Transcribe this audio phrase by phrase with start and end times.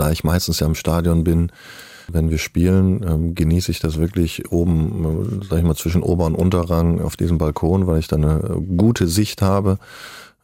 [0.00, 1.52] da ich meistens ja im Stadion bin,
[2.08, 6.26] wenn wir spielen, ähm, genieße ich das wirklich oben, äh, sag ich mal, zwischen Ober-
[6.26, 9.78] und Unterrang auf diesem Balkon, weil ich da eine gute Sicht habe.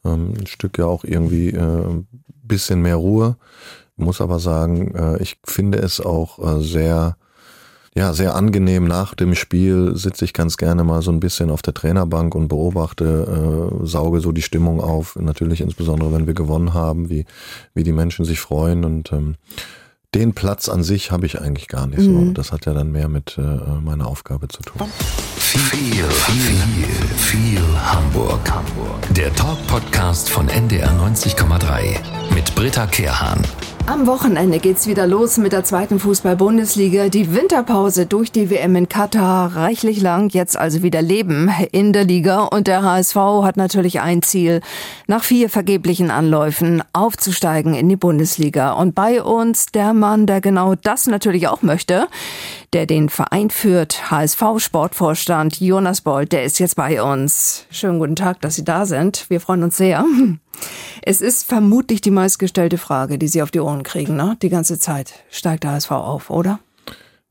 [0.05, 2.05] Ähm, ein Stück ja auch irgendwie äh,
[2.43, 3.37] bisschen mehr Ruhe.
[3.97, 7.17] Muss aber sagen, äh, ich finde es auch sehr
[7.97, 8.87] ja, sehr angenehm.
[8.87, 12.49] Nach dem Spiel sitze ich ganz gerne mal so ein bisschen auf der Trainerbank und
[12.49, 15.17] beobachte, äh, sauge so die Stimmung auf.
[15.17, 17.25] Natürlich insbesondere, wenn wir gewonnen haben, wie,
[17.73, 19.37] wie die Menschen sich freuen und ähm,
[20.15, 22.27] den Platz an sich habe ich eigentlich gar nicht mhm.
[22.27, 22.33] so.
[22.33, 24.89] Das hat ja dann mehr mit äh, meiner Aufgabe zu tun.
[25.37, 28.41] Viel, viel, viel, viel Hamburg.
[28.51, 29.15] Hamburg.
[29.15, 33.41] Der Talk-Podcast von NDR 90,3 mit Britta Kehrhahn.
[33.89, 37.09] Am Wochenende geht's wieder los mit der zweiten Fußball-Bundesliga.
[37.09, 42.03] Die Winterpause durch die WM in Katar reichlich lang, jetzt also wieder Leben in der
[42.03, 42.43] Liga.
[42.43, 44.61] Und der HSV hat natürlich ein Ziel,
[45.07, 48.73] nach vier vergeblichen Anläufen aufzusteigen in die Bundesliga.
[48.73, 52.09] Und bei uns der Mann, der genau das natürlich auch möchte,
[52.73, 57.67] der den Verein führt, HSV-Sportvorstand Jonas Bold, der ist jetzt bei uns.
[57.71, 59.31] Schönen guten Tag, dass Sie da sind.
[59.31, 60.05] Wir freuen uns sehr.
[61.03, 64.37] Es ist vermutlich die meistgestellte Frage, die Sie auf die Ohren kriegen, ne?
[64.43, 65.15] Die ganze Zeit.
[65.31, 66.59] Steigt der HSV auf, oder?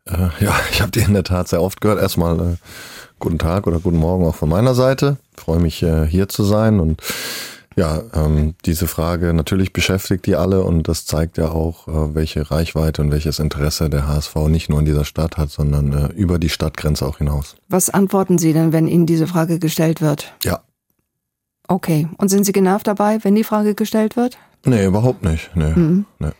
[0.05, 1.99] Äh, ja, ich habe die in der Tat sehr oft gehört.
[1.99, 2.55] Erstmal äh,
[3.19, 5.17] guten Tag oder guten Morgen auch von meiner Seite.
[5.35, 7.01] Ich freue mich äh, hier zu sein und
[7.75, 12.49] ja, ähm, diese Frage natürlich beschäftigt die alle und das zeigt ja auch, äh, welche
[12.49, 16.39] Reichweite und welches Interesse der HSV nicht nur in dieser Stadt hat, sondern äh, über
[16.39, 17.57] die Stadtgrenze auch hinaus.
[17.67, 20.33] Was antworten Sie denn, wenn Ihnen diese Frage gestellt wird?
[20.43, 20.61] Ja,
[21.67, 22.07] Okay.
[22.17, 24.37] Und sind Sie genervt dabei, wenn die Frage gestellt wird?
[24.65, 25.51] Nee, überhaupt nicht.
[25.55, 25.73] Nee.
[25.75, 26.05] Mhm.
[26.19, 26.31] nee.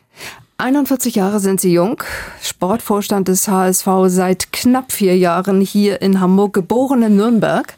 [0.57, 2.01] 41 Jahre sind Sie jung,
[2.41, 7.73] Sportvorstand des HSV seit knapp vier Jahren hier in Hamburg, geboren in Nürnberg,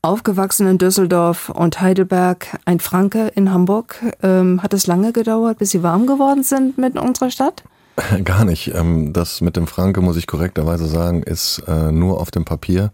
[0.00, 4.00] aufgewachsen in Düsseldorf und Heidelberg, ein Franke in Hamburg.
[4.22, 7.62] Ähm, hat es lange gedauert, bis Sie warm geworden sind mit unserer Stadt?
[8.24, 8.74] Gar nicht.
[8.74, 12.90] Ähm, das mit dem Franke, muss ich korrekterweise sagen, ist äh, nur auf dem Papier.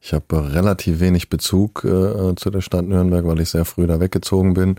[0.00, 4.00] Ich habe relativ wenig Bezug äh, zu der Stadt Nürnberg, weil ich sehr früh da
[4.00, 4.76] weggezogen bin.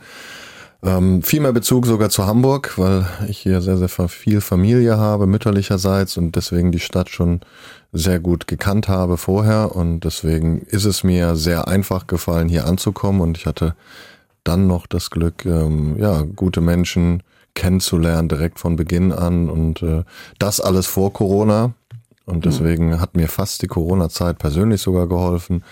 [0.82, 5.28] Ähm, viel mehr Bezug sogar zu Hamburg, weil ich hier sehr, sehr viel Familie habe,
[5.28, 7.42] mütterlicherseits und deswegen die Stadt schon
[7.92, 13.20] sehr gut gekannt habe vorher und deswegen ist es mir sehr einfach gefallen, hier anzukommen
[13.20, 13.76] und ich hatte
[14.46, 17.24] dann noch das Glück, ähm, ja, gute Menschen
[17.56, 20.04] kennenzulernen direkt von Beginn an und äh,
[20.38, 21.74] das alles vor Corona.
[22.30, 25.64] Und deswegen hat mir fast die Corona-Zeit persönlich sogar geholfen,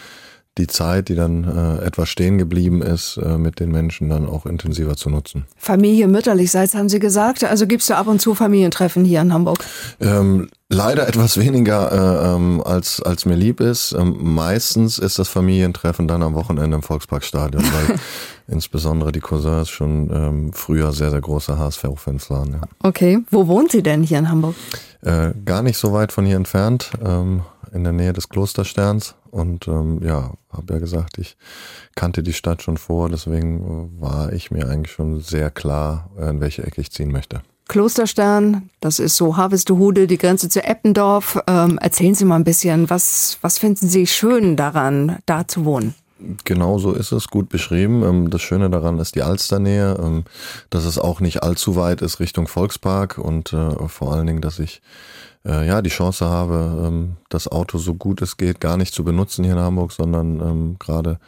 [0.57, 4.45] die Zeit, die dann äh, etwas stehen geblieben ist, äh, mit den Menschen dann auch
[4.45, 5.45] intensiver zu nutzen.
[5.55, 7.43] Familie mütterlichseits haben Sie gesagt.
[7.43, 9.63] Also gibst du ab und zu Familientreffen hier in Hamburg?
[10.01, 13.93] Ähm, leider etwas weniger äh, ähm, als als mir lieb ist.
[13.93, 17.99] Ähm, meistens ist das Familientreffen dann am Wochenende im Volksparkstadion, weil
[18.47, 22.53] insbesondere die Cousins schon ähm, früher sehr sehr große HSV-Fans waren.
[22.53, 22.61] Ja.
[22.83, 24.55] Okay, wo wohnt Sie denn hier in Hamburg?
[25.01, 27.41] Äh, gar nicht so weit von hier entfernt, ähm,
[27.71, 29.15] in der Nähe des Klostersterns.
[29.29, 31.37] Und ähm, ja, habe ja gesagt, ich
[31.95, 36.63] kannte die Stadt schon vor, deswegen war ich mir eigentlich schon sehr klar, in welche
[36.63, 37.41] Ecke ich ziehen möchte.
[37.67, 41.39] Klosterstern, das ist so Harvestehude, die Grenze zu Eppendorf.
[41.47, 45.93] Ähm, erzählen Sie mal ein bisschen, was, was finden Sie schön daran, da zu wohnen?
[46.45, 48.03] Genau so ist es, gut beschrieben.
[48.03, 50.23] Ähm, das Schöne daran ist die Alsternähe, ähm,
[50.69, 54.59] dass es auch nicht allzu weit ist Richtung Volkspark und äh, vor allen Dingen, dass
[54.59, 54.81] ich
[55.45, 59.03] äh, ja die Chance habe, ähm, das Auto so gut es geht gar nicht zu
[59.03, 61.19] benutzen hier in Hamburg, sondern gerade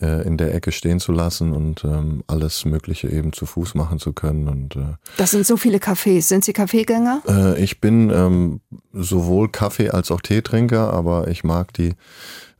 [0.00, 1.86] äh, in der Ecke stehen zu lassen und
[2.26, 4.48] alles Mögliche eben zu Fuß machen zu können.
[4.48, 4.76] Und
[5.16, 6.22] das sind so viele Cafés.
[6.22, 7.56] Sind Sie Kaffeegänger?
[7.58, 8.60] ich bin
[8.92, 11.94] sowohl Kaffee als auch Teetrinker, aber ich mag die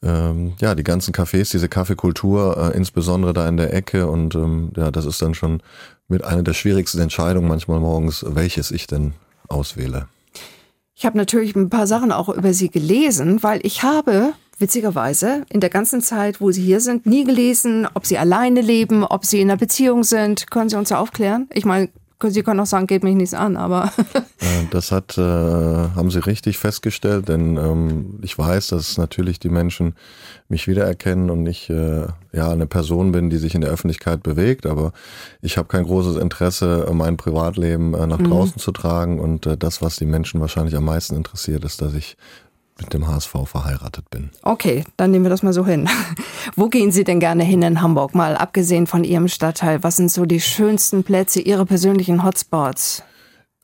[0.05, 4.71] ähm, ja, die ganzen Cafés, diese Kaffeekultur, äh, insbesondere da in der Ecke und ähm,
[4.77, 5.62] ja, das ist dann schon
[6.09, 9.15] mit einer der schwierigsten Entscheidungen manchmal morgens, welches ich denn
[9.49, 10.06] auswähle.
[10.95, 15.60] Ich habe natürlich ein paar Sachen auch über Sie gelesen, weil ich habe witzigerweise in
[15.60, 19.41] der ganzen Zeit, wo Sie hier sind, nie gelesen, ob Sie alleine leben, ob Sie
[19.41, 20.50] in einer Beziehung sind.
[20.50, 21.48] Können Sie uns da aufklären?
[21.53, 21.91] Ich meine,
[22.22, 23.92] Sie können auch sagen, geht mich nichts an, aber.
[24.70, 29.95] das hat, äh, haben Sie richtig festgestellt, denn ähm, ich weiß, dass natürlich die Menschen
[30.48, 34.66] mich wiedererkennen und ich äh, ja eine Person bin, die sich in der Öffentlichkeit bewegt,
[34.66, 34.92] aber
[35.42, 38.30] ich habe kein großes Interesse, mein Privatleben äh, nach mhm.
[38.30, 41.95] draußen zu tragen und äh, das, was die Menschen wahrscheinlich am meisten interessiert, ist, dass
[41.95, 42.16] ich
[42.78, 44.30] mit dem HSV verheiratet bin.
[44.42, 45.88] Okay, dann nehmen wir das mal so hin.
[46.56, 48.15] Wo gehen Sie denn gerne hin in Hamburg?
[48.15, 53.03] Mal abgesehen von Ihrem Stadtteil, was sind so die schönsten Plätze, Ihre persönlichen Hotspots?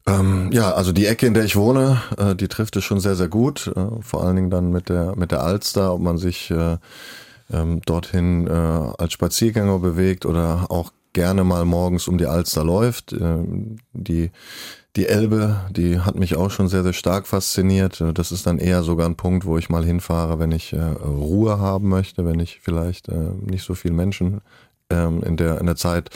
[0.07, 3.17] Ähm, ja, also die Ecke, in der ich wohne, äh, die trifft es schon sehr,
[3.17, 3.73] sehr gut.
[3.77, 6.79] Äh, vor allen Dingen dann mit der, mit der Alster, ob man sich äh,
[7.53, 13.13] ähm, dorthin äh, als Spaziergänger bewegt oder auch gerne mal morgens um die Alster läuft.
[13.13, 14.31] Ähm, die,
[14.97, 18.03] die Elbe, die hat mich auch schon sehr, sehr stark fasziniert.
[18.15, 21.59] Das ist dann eher sogar ein Punkt, wo ich mal hinfahre, wenn ich äh, Ruhe
[21.59, 24.41] haben möchte, wenn ich vielleicht äh, nicht so viel Menschen
[24.91, 26.11] ähm, in der in der Zeit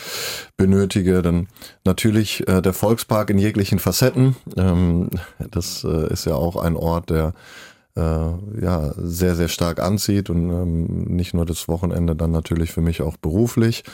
[0.56, 1.23] benötige.
[1.23, 1.49] Dann
[1.85, 4.37] natürlich äh, der Volkspark in jeglichen Facetten.
[4.56, 5.11] Ähm,
[5.50, 7.32] das äh, ist ja auch ein Ort, der
[7.97, 12.81] äh, ja sehr sehr stark anzieht und ähm, nicht nur das Wochenende, dann natürlich für
[12.81, 13.85] mich auch beruflich.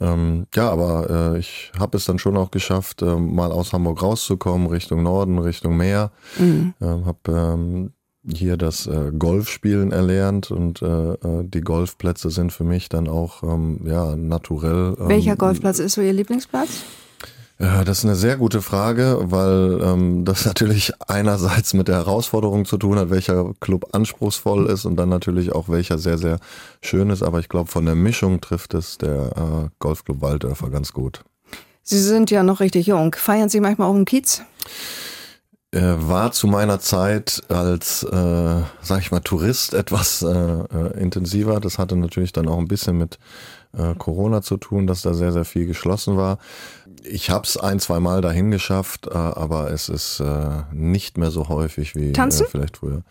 [0.00, 4.02] Ähm, ja, aber äh, ich habe es dann schon auch geschafft, äh, mal aus Hamburg
[4.02, 6.10] rauszukommen, Richtung Norden, Richtung Meer.
[6.38, 6.74] Mhm.
[6.80, 7.92] Ähm, habe ähm,
[8.26, 13.42] hier das äh, Golfspielen erlernt und äh, äh, die Golfplätze sind für mich dann auch
[13.42, 14.96] ähm, ja naturell.
[14.98, 16.82] Ähm, Welcher Golfplatz ist so Ihr Lieblingsplatz?
[17.60, 22.64] Ja, das ist eine sehr gute Frage, weil ähm, das natürlich einerseits mit der Herausforderung
[22.64, 26.38] zu tun hat, welcher Club anspruchsvoll ist und dann natürlich auch welcher sehr, sehr
[26.82, 27.22] schön ist.
[27.22, 31.24] Aber ich glaube, von der Mischung trifft es der äh, Golfclub Waldörfer ganz gut.
[31.82, 33.14] Sie sind ja noch richtig jung.
[33.14, 34.42] Feiern Sie manchmal auch im Kiez?
[35.72, 41.60] äh, war zu meiner Zeit als, äh, sag ich mal, Tourist etwas äh, äh, intensiver.
[41.60, 43.18] Das hatte natürlich dann auch ein bisschen mit
[43.76, 46.38] äh, Corona zu tun, dass da sehr, sehr viel geschlossen war.
[47.04, 51.30] Ich habe es ein, zwei Mal dahin geschafft, äh, aber es ist äh, nicht mehr
[51.30, 53.02] so häufig wie äh, vielleicht früher.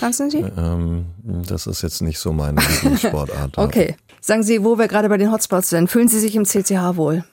[0.00, 0.38] Tanzen Sie?
[0.38, 3.56] Ähm, das ist jetzt nicht so meine Sportart.
[3.58, 3.96] okay.
[4.20, 7.24] Sagen Sie, wo wir gerade bei den Hotspots sind, fühlen Sie sich im CCH wohl?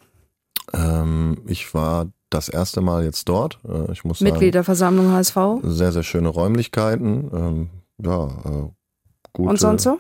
[0.74, 3.60] Ähm, ich war das erste Mal jetzt dort.
[3.92, 5.38] Ich muss Mitgliederversammlung HSV.
[5.64, 7.30] Sehr, sehr schöne Räumlichkeiten.
[7.32, 7.70] Ähm,
[8.04, 8.70] ja, äh,
[9.34, 10.00] gute, Und sonst so?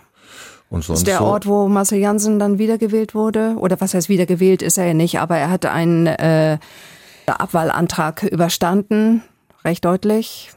[0.73, 1.25] Und sonst ist der so?
[1.25, 3.55] Ort, wo Marcel Janssen dann wiedergewählt wurde?
[3.59, 6.57] Oder was heißt wiedergewählt, ist er ja nicht, aber er hatte einen äh,
[7.27, 9.21] Abwahlantrag überstanden,
[9.63, 10.51] recht deutlich.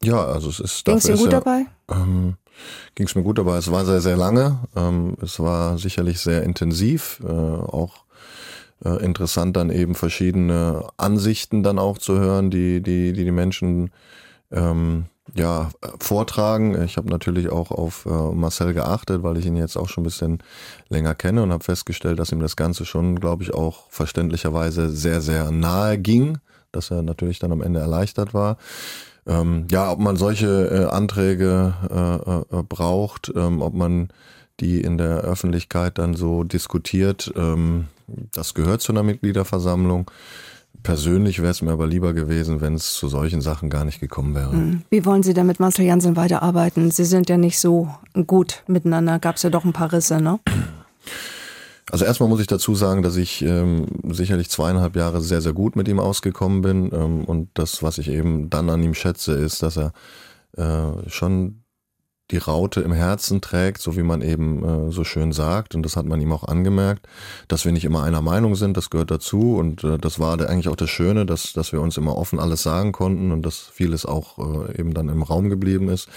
[0.00, 0.84] Ja, also es ist.
[0.84, 1.66] Ging es dir gut ja, dabei?
[1.90, 2.36] Ähm,
[2.94, 3.56] Ging es mir gut dabei.
[3.56, 4.60] Es war sehr, sehr lange.
[4.76, 8.04] Ähm, es war sicherlich sehr intensiv, äh, auch
[8.84, 13.90] äh, interessant dann eben verschiedene Ansichten dann auch zu hören, die die die, die Menschen
[14.52, 16.82] ähm, ja vortragen.
[16.84, 20.04] Ich habe natürlich auch auf äh, Marcel geachtet, weil ich ihn jetzt auch schon ein
[20.04, 20.38] bisschen
[20.88, 25.20] länger kenne und habe festgestellt, dass ihm das Ganze schon, glaube ich, auch verständlicherweise sehr
[25.20, 26.38] sehr nahe ging,
[26.72, 28.58] dass er natürlich dann am Ende erleichtert war.
[29.26, 34.08] Ähm, ja, ob man solche äh, Anträge äh, äh, braucht, ähm, ob man
[34.60, 37.88] die in der Öffentlichkeit dann so diskutiert, ähm,
[38.32, 40.10] das gehört zu einer Mitgliederversammlung.
[40.86, 44.36] Persönlich wäre es mir aber lieber gewesen, wenn es zu solchen Sachen gar nicht gekommen
[44.36, 44.52] wäre.
[44.52, 44.82] Hm.
[44.88, 46.92] Wie wollen Sie denn mit Marcel Janssen weiterarbeiten?
[46.92, 47.88] Sie sind ja nicht so
[48.26, 49.18] gut miteinander.
[49.18, 50.38] Gab es ja doch ein paar Risse, ne?
[51.90, 55.76] Also erstmal muss ich dazu sagen, dass ich ähm, sicherlich zweieinhalb Jahre sehr, sehr gut
[55.76, 56.90] mit ihm ausgekommen bin.
[56.92, 59.92] Ähm, und das, was ich eben dann an ihm schätze, ist, dass er
[60.56, 61.64] äh, schon
[62.30, 65.74] die Raute im Herzen trägt, so wie man eben äh, so schön sagt.
[65.74, 67.06] Und das hat man ihm auch angemerkt,
[67.48, 69.56] dass wir nicht immer einer Meinung sind, das gehört dazu.
[69.56, 72.62] Und äh, das war eigentlich auch das Schöne, dass, dass wir uns immer offen alles
[72.62, 76.08] sagen konnten und dass vieles auch äh, eben dann im Raum geblieben ist.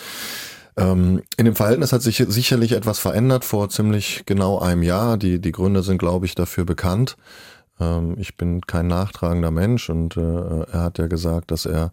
[0.77, 5.17] Ähm, in dem Verhältnis hat sich sicherlich etwas verändert vor ziemlich genau einem Jahr.
[5.17, 7.17] Die, die Gründe sind, glaube ich, dafür bekannt.
[7.79, 10.21] Ähm, ich bin kein nachtragender Mensch und äh,
[10.71, 11.91] er hat ja gesagt, dass er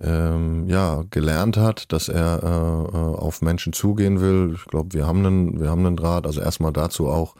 [0.00, 4.52] ähm, ja gelernt hat, dass er äh, äh, auf Menschen zugehen will.
[4.54, 6.26] Ich glaube, wir haben einen, wir haben einen Draht.
[6.26, 7.34] Also erstmal dazu auch,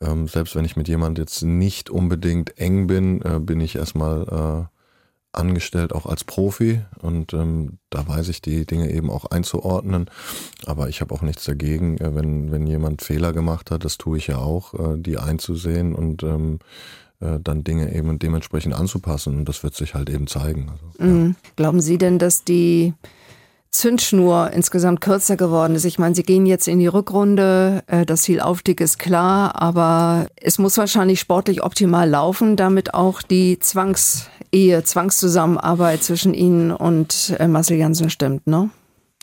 [0.00, 4.68] ähm, selbst wenn ich mit jemand jetzt nicht unbedingt eng bin, äh, bin ich erstmal
[4.68, 4.76] äh,
[5.32, 10.08] angestellt auch als Profi und ähm, da weiß ich die Dinge eben auch einzuordnen.
[10.64, 14.18] Aber ich habe auch nichts dagegen, äh, wenn wenn jemand Fehler gemacht hat, das tue
[14.18, 16.60] ich ja auch, äh, die einzusehen und ähm,
[17.20, 19.36] äh, dann Dinge eben dementsprechend anzupassen.
[19.36, 20.70] Und das wird sich halt eben zeigen.
[20.70, 21.26] Also, mhm.
[21.28, 21.50] ja.
[21.56, 22.94] Glauben Sie denn, dass die
[23.76, 25.84] Zündschnur insgesamt kürzer geworden ist.
[25.84, 30.28] Ich meine, Sie gehen jetzt in die Rückrunde, äh, das Ziel Aufstieg ist klar, aber
[30.40, 37.48] es muss wahrscheinlich sportlich optimal laufen, damit auch die Zwangsehe, Zwangszusammenarbeit zwischen Ihnen und äh,
[37.48, 38.70] Marcel Janssen stimmt, ne?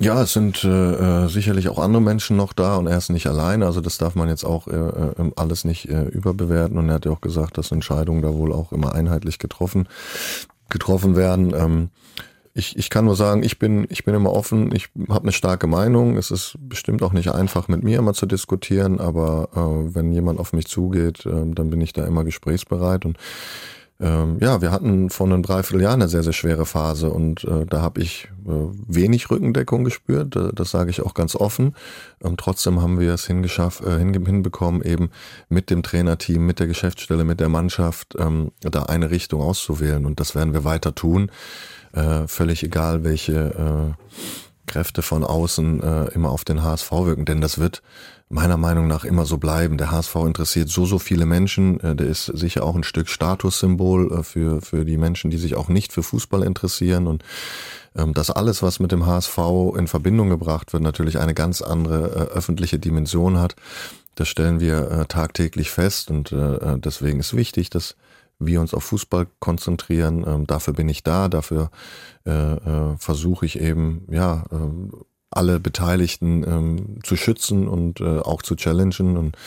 [0.04, 3.26] Ja, es sind äh, äh, sicherlich auch andere Menschen noch da und er ist nicht
[3.26, 3.66] alleine.
[3.66, 6.78] Also das darf man jetzt auch äh, äh, alles nicht äh, überbewerten.
[6.78, 9.88] Und er hat ja auch gesagt, dass Entscheidungen da wohl auch immer einheitlich getroffen
[10.70, 11.54] getroffen werden.
[11.56, 11.90] Ähm,
[12.54, 15.68] ich, ich kann nur sagen, ich bin, ich bin immer offen, ich habe eine starke
[15.68, 16.18] Meinung.
[16.18, 20.38] Es ist bestimmt auch nicht einfach, mit mir immer zu diskutieren, aber äh, wenn jemand
[20.38, 23.06] auf mich zugeht, äh, dann bin ich da immer gesprächsbereit.
[23.06, 23.18] Und
[24.04, 27.82] ähm, ja, wir hatten vor einem Dreivierteljahr eine sehr, sehr schwere Phase und äh, da
[27.82, 28.50] habe ich äh,
[28.86, 31.74] wenig Rückendeckung gespürt, äh, das sage ich auch ganz offen.
[32.20, 35.10] Und trotzdem haben wir es hingeschafft, äh, hinbekommen, eben
[35.48, 40.20] mit dem Trainerteam, mit der Geschäftsstelle, mit der Mannschaft ähm, da eine Richtung auszuwählen und
[40.20, 41.32] das werden wir weiter tun.
[41.94, 43.96] Äh, völlig egal, welche
[44.66, 47.82] Kräfte von außen äh, immer auf den HSV wirken, denn das wird
[48.34, 49.78] meiner Meinung nach immer so bleiben.
[49.78, 51.80] Der HSV interessiert so, so viele Menschen.
[51.80, 55.56] Äh, der ist sicher auch ein Stück Statussymbol äh, für, für die Menschen, die sich
[55.56, 57.08] auch nicht für Fußball interessieren.
[57.08, 57.24] Und
[57.96, 59.38] ähm, das alles, was mit dem HSV
[59.78, 63.56] in Verbindung gebracht wird, natürlich eine ganz andere äh, öffentliche Dimension hat.
[64.16, 67.96] Das stellen wir äh, tagtäglich fest und äh, äh deswegen ist wichtig, dass
[68.40, 70.24] wir uns auf Fußball konzentrieren.
[70.28, 71.72] Ähm, dafür bin ich da, dafür
[72.26, 74.96] äh, äh, versuche ich eben, ja, äh,
[75.36, 79.18] alle Beteiligten ähm, zu schützen und äh, auch zu challengen.
[79.18, 79.38] Und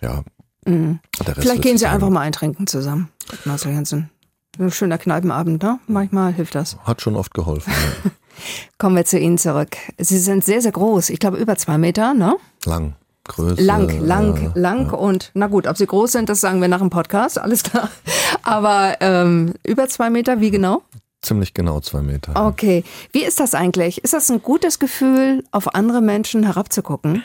[0.00, 0.22] ja,
[0.66, 1.00] mhm.
[1.38, 3.08] Vielleicht gehen Sie einfach mal eintrinken zusammen,
[3.44, 4.10] Marcel Jensen.
[4.58, 5.78] Ein schöner Kneipenabend, ne?
[5.86, 6.78] Manchmal hilft das.
[6.84, 7.72] Hat schon oft geholfen.
[7.72, 8.10] Ja.
[8.78, 9.76] Kommen wir zu Ihnen zurück.
[9.98, 11.10] Sie sind sehr, sehr groß.
[11.10, 12.36] Ich glaube über zwei Meter, ne?
[12.64, 12.94] Lang.
[13.24, 13.62] Größe.
[13.62, 14.92] Lang, lang, ja, lang ja.
[14.92, 17.90] und na gut, ob sie groß sind, das sagen wir nach dem Podcast, alles klar.
[18.42, 20.82] Aber ähm, über zwei Meter, wie genau?
[21.26, 22.46] Ziemlich genau zwei Meter.
[22.46, 22.84] Okay.
[23.10, 24.04] Wie ist das eigentlich?
[24.04, 27.24] Ist das ein gutes Gefühl, auf andere Menschen herabzugucken?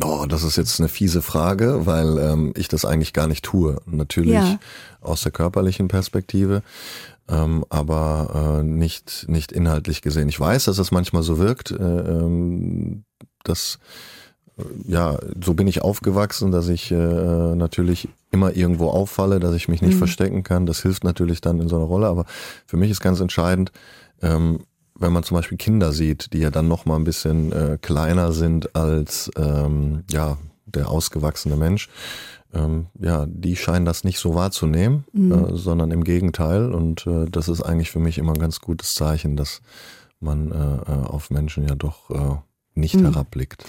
[0.00, 3.80] Oh, das ist jetzt eine fiese Frage, weil ähm, ich das eigentlich gar nicht tue.
[3.86, 4.60] Natürlich ja.
[5.00, 6.62] aus der körperlichen Perspektive,
[7.28, 10.28] ähm, aber äh, nicht, nicht inhaltlich gesehen.
[10.28, 13.02] Ich weiß, dass es manchmal so wirkt, äh, ähm,
[13.42, 13.80] dass
[14.86, 16.94] ja, so bin ich aufgewachsen, dass ich äh,
[17.56, 19.98] natürlich immer irgendwo auffalle, dass ich mich nicht mhm.
[19.98, 20.66] verstecken kann.
[20.66, 22.08] Das hilft natürlich dann in so einer Rolle.
[22.08, 22.26] Aber
[22.66, 23.72] für mich ist ganz entscheidend,
[24.20, 24.60] ähm,
[24.96, 28.32] wenn man zum Beispiel Kinder sieht, die ja dann noch mal ein bisschen äh, kleiner
[28.32, 30.36] sind als ähm, ja
[30.66, 31.88] der ausgewachsene Mensch,
[32.52, 35.32] ähm, ja, die scheinen das nicht so wahrzunehmen, mhm.
[35.32, 36.72] äh, sondern im Gegenteil.
[36.72, 39.60] Und äh, das ist eigentlich für mich immer ein ganz gutes Zeichen, dass
[40.20, 42.36] man äh, äh auf Menschen ja doch äh,
[42.74, 43.06] nicht mhm.
[43.12, 43.64] herabblickt.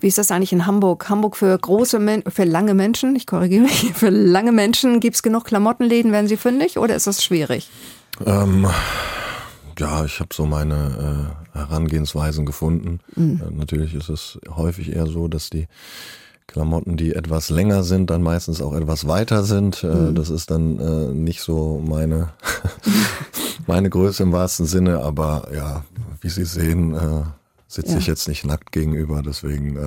[0.00, 1.08] Wie ist das eigentlich in Hamburg?
[1.08, 5.22] Hamburg für große, Men für lange Menschen, ich korrigiere mich, für lange Menschen gibt es
[5.22, 7.70] genug Klamottenläden, werden sie fündig oder ist das schwierig?
[8.24, 8.66] Ähm,
[9.78, 13.00] ja, ich habe so meine äh, Herangehensweisen gefunden.
[13.14, 13.42] Mhm.
[13.46, 15.68] Äh, natürlich ist es häufig eher so, dass die
[16.46, 19.84] Klamotten, die etwas länger sind, dann meistens auch etwas weiter sind.
[19.84, 20.14] Mhm.
[20.14, 22.30] Das ist dann äh, nicht so meine,
[23.66, 25.84] meine Größe im wahrsten Sinne, aber ja,
[26.20, 27.22] wie Sie sehen, äh,
[27.70, 27.98] sitze ja.
[27.98, 29.86] ich jetzt nicht nackt gegenüber, deswegen, äh,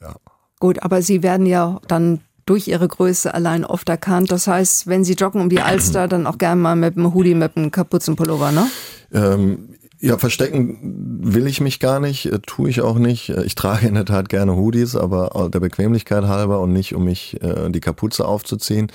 [0.00, 0.14] ja.
[0.60, 4.30] Gut, aber Sie werden ja dann durch ihre Größe allein oft erkannt.
[4.30, 7.34] Das heißt, wenn sie joggen um die Alster, dann auch gerne mal mit einem Hoodie,
[7.34, 8.70] mit einem Kapuzenpullover, ne?
[9.12, 13.30] Ähm, ja, verstecken will ich mich gar nicht, äh, tue ich auch nicht.
[13.30, 17.04] Äh, ich trage in der Tat gerne Hoodies, aber der Bequemlichkeit halber und nicht, um
[17.04, 18.92] mich äh, die Kapuze aufzuziehen.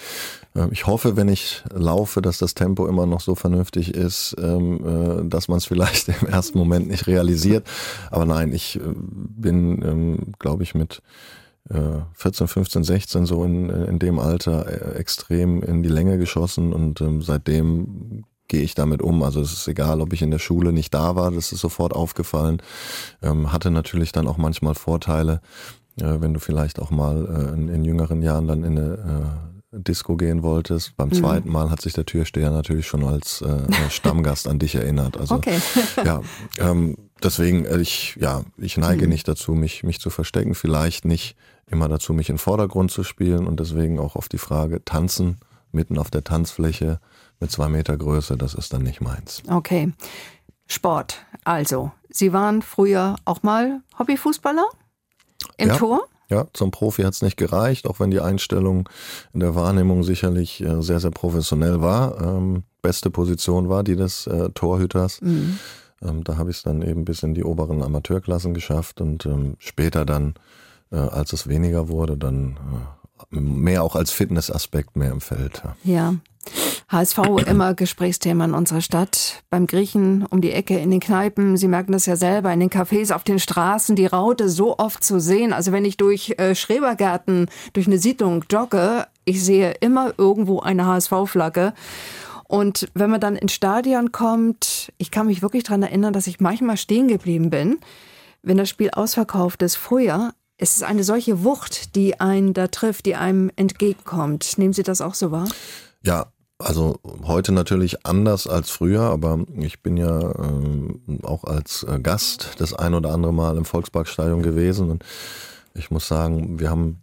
[0.55, 4.85] Ähm, ich hoffe, wenn ich laufe, dass das Tempo immer noch so vernünftig ist, ähm,
[4.85, 7.67] äh, dass man es vielleicht im ersten Moment nicht realisiert.
[8.09, 11.01] Aber nein, ich äh, bin, ähm, glaube ich, mit
[12.13, 17.01] 14, 15, 16 so in, in dem Alter äh, extrem in die Länge geschossen und
[17.23, 19.21] seitdem gehe ich damit um.
[19.21, 21.93] Also es ist egal, ob ich in der Schule nicht da war, das ist sofort
[21.93, 22.63] aufgefallen.
[23.21, 25.39] hatte natürlich dann auch manchmal Vorteile,
[25.95, 30.95] wenn du vielleicht auch mal in, in jüngeren Jahren dann in eine Disco gehen wolltest.
[30.97, 31.13] Beim mhm.
[31.13, 35.17] zweiten Mal hat sich der Türsteher natürlich schon als äh, Stammgast an dich erinnert.
[35.17, 35.59] Also okay.
[36.05, 36.21] ja,
[36.57, 39.09] ähm, deswegen äh, ich ja ich neige mhm.
[39.09, 40.55] nicht dazu, mich mich zu verstecken.
[40.55, 41.35] Vielleicht nicht
[41.67, 45.37] immer dazu, mich in den Vordergrund zu spielen und deswegen auch auf die Frage tanzen
[45.73, 46.99] mitten auf der Tanzfläche
[47.39, 49.41] mit zwei Meter Größe, das ist dann nicht meins.
[49.47, 49.91] Okay.
[50.67, 51.25] Sport.
[51.43, 54.65] Also, Sie waren früher auch mal Hobbyfußballer
[55.57, 55.77] im ja.
[55.77, 56.07] Tor?
[56.31, 58.87] Ja, zum Profi hat es nicht gereicht, auch wenn die Einstellung
[59.33, 62.21] in der Wahrnehmung sicherlich äh, sehr, sehr professionell war.
[62.21, 65.19] Ähm, beste Position war die des äh, Torhüters.
[65.21, 65.59] Mhm.
[66.01, 69.55] Ähm, da habe ich es dann eben bis in die oberen Amateurklassen geschafft und ähm,
[69.59, 70.35] später dann,
[70.89, 72.57] äh, als es weniger wurde, dann
[73.33, 75.61] äh, mehr auch als Fitnessaspekt mehr im Feld.
[75.65, 75.75] Ja.
[75.83, 76.15] ja.
[76.91, 79.43] HSV immer Gesprächsthema in unserer Stadt.
[79.49, 81.55] Beim Griechen um die Ecke in den Kneipen.
[81.55, 85.01] Sie merken das ja selber in den Cafés, auf den Straßen, die Raute so oft
[85.01, 85.53] zu sehen.
[85.53, 90.85] Also wenn ich durch äh, Schrebergärten, durch eine Siedlung jogge, ich sehe immer irgendwo eine
[90.85, 91.73] HSV-Flagge.
[92.49, 96.41] Und wenn man dann ins Stadion kommt, ich kann mich wirklich daran erinnern, dass ich
[96.41, 97.79] manchmal stehen geblieben bin,
[98.43, 99.77] wenn das Spiel ausverkauft ist.
[99.77, 104.59] Früher es ist eine solche Wucht, die einen da trifft, die einem entgegenkommt.
[104.59, 105.47] Nehmen Sie das auch so wahr?
[106.03, 106.27] Ja,
[106.61, 112.55] also heute natürlich anders als früher, aber ich bin ja äh, auch als äh, Gast
[112.57, 115.03] das ein oder andere Mal im Volksparkstadion gewesen und
[115.73, 117.01] ich muss sagen, wir haben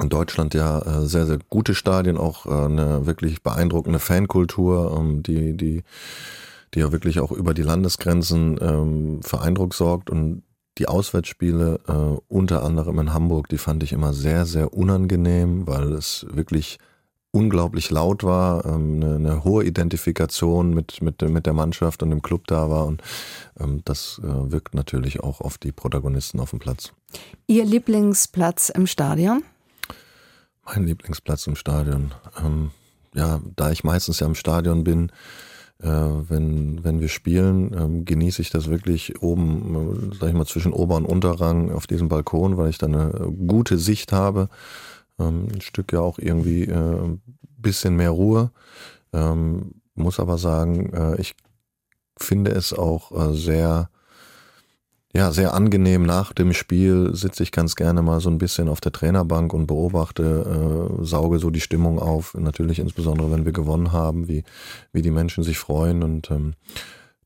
[0.00, 5.22] in Deutschland ja äh, sehr, sehr gute Stadien, auch äh, eine wirklich beeindruckende Fankultur, ähm,
[5.22, 5.82] die, die,
[6.74, 10.42] die ja wirklich auch über die Landesgrenzen ähm, für Eindruck sorgt und
[10.78, 15.92] die Auswärtsspiele, äh, unter anderem in Hamburg, die fand ich immer sehr, sehr unangenehm, weil
[15.92, 16.78] es wirklich
[17.32, 22.22] unglaublich laut war, ähm, eine, eine, hohe Identifikation mit, mit, mit der Mannschaft und dem
[22.22, 22.86] Club da war.
[22.86, 23.02] Und
[23.58, 26.92] ähm, das äh, wirkt natürlich auch auf die Protagonisten auf dem Platz.
[27.46, 29.42] Ihr Lieblingsplatz im Stadion?
[30.64, 32.12] Mein Lieblingsplatz im Stadion.
[32.38, 32.70] Ähm,
[33.14, 35.10] ja, da ich meistens ja im Stadion bin,
[35.82, 40.46] äh, wenn, wenn wir spielen, ähm, genieße ich das wirklich oben, äh, sag ich mal,
[40.46, 44.50] zwischen Ober- und Unterrang auf diesem Balkon, weil ich da eine gute Sicht habe
[45.18, 47.18] ähm, ein Stück ja auch irgendwie äh,
[47.58, 48.50] bisschen mehr Ruhe.
[49.12, 51.34] Ähm, muss aber sagen, äh, ich
[52.18, 53.90] finde es auch äh, sehr,
[55.14, 56.04] ja, sehr angenehm.
[56.04, 59.66] Nach dem Spiel sitze ich ganz gerne mal so ein bisschen auf der Trainerbank und
[59.66, 62.34] beobachte, äh, sauge so die Stimmung auf.
[62.34, 64.44] Natürlich insbesondere, wenn wir gewonnen haben, wie,
[64.92, 66.54] wie die Menschen sich freuen und ähm,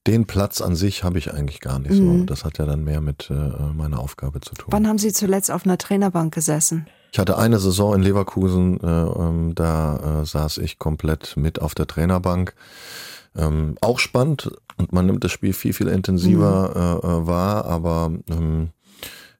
[0.07, 2.21] den Platz an sich habe ich eigentlich gar nicht mhm.
[2.21, 2.25] so.
[2.27, 3.35] Das hat ja dann mehr mit äh,
[3.75, 4.69] meiner Aufgabe zu tun.
[4.69, 6.87] Wann haben Sie zuletzt auf einer Trainerbank gesessen?
[7.17, 11.75] Ich hatte eine Saison in Leverkusen, äh, ähm, da äh, saß ich komplett mit auf
[11.75, 12.55] der Trainerbank.
[13.35, 17.09] Ähm, auch spannend und man nimmt das Spiel viel, viel intensiver mhm.
[17.09, 18.69] äh, äh wahr, aber ähm,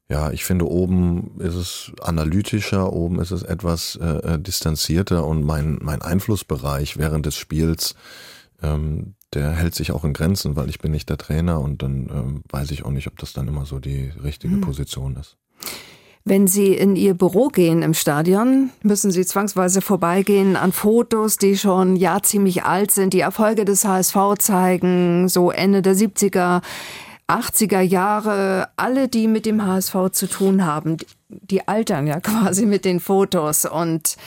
[0.09, 5.77] ja, ich finde, oben ist es analytischer, oben ist es etwas äh, distanzierter und mein,
[5.79, 7.93] mein Einflussbereich während des Spiels,
[8.63, 12.09] ähm, der hält sich auch in Grenzen, weil ich bin nicht der Trainer und dann
[12.11, 14.61] ähm, weiß ich auch nicht, ob das dann immer so die richtige mhm.
[14.61, 15.37] Position ist.
[16.29, 21.57] Wenn Sie in Ihr Büro gehen im Stadion, müssen Sie zwangsweise vorbeigehen an Fotos, die
[21.57, 26.61] schon ja ziemlich alt sind, die Erfolge des HSV zeigen, so Ende der 70er,
[27.29, 28.67] 80er Jahre.
[28.75, 30.97] Alle, die mit dem HSV zu tun haben,
[31.29, 34.17] die altern ja quasi mit den Fotos und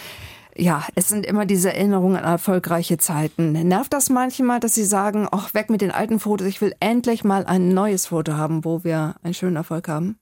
[0.57, 3.53] ja, es sind immer diese Erinnerungen an erfolgreiche Zeiten.
[3.53, 7.25] Nervt das manchmal, dass Sie sagen, ach, weg mit den alten Fotos, ich will endlich
[7.25, 10.17] mal ein neues Foto haben, wo wir einen schönen Erfolg haben?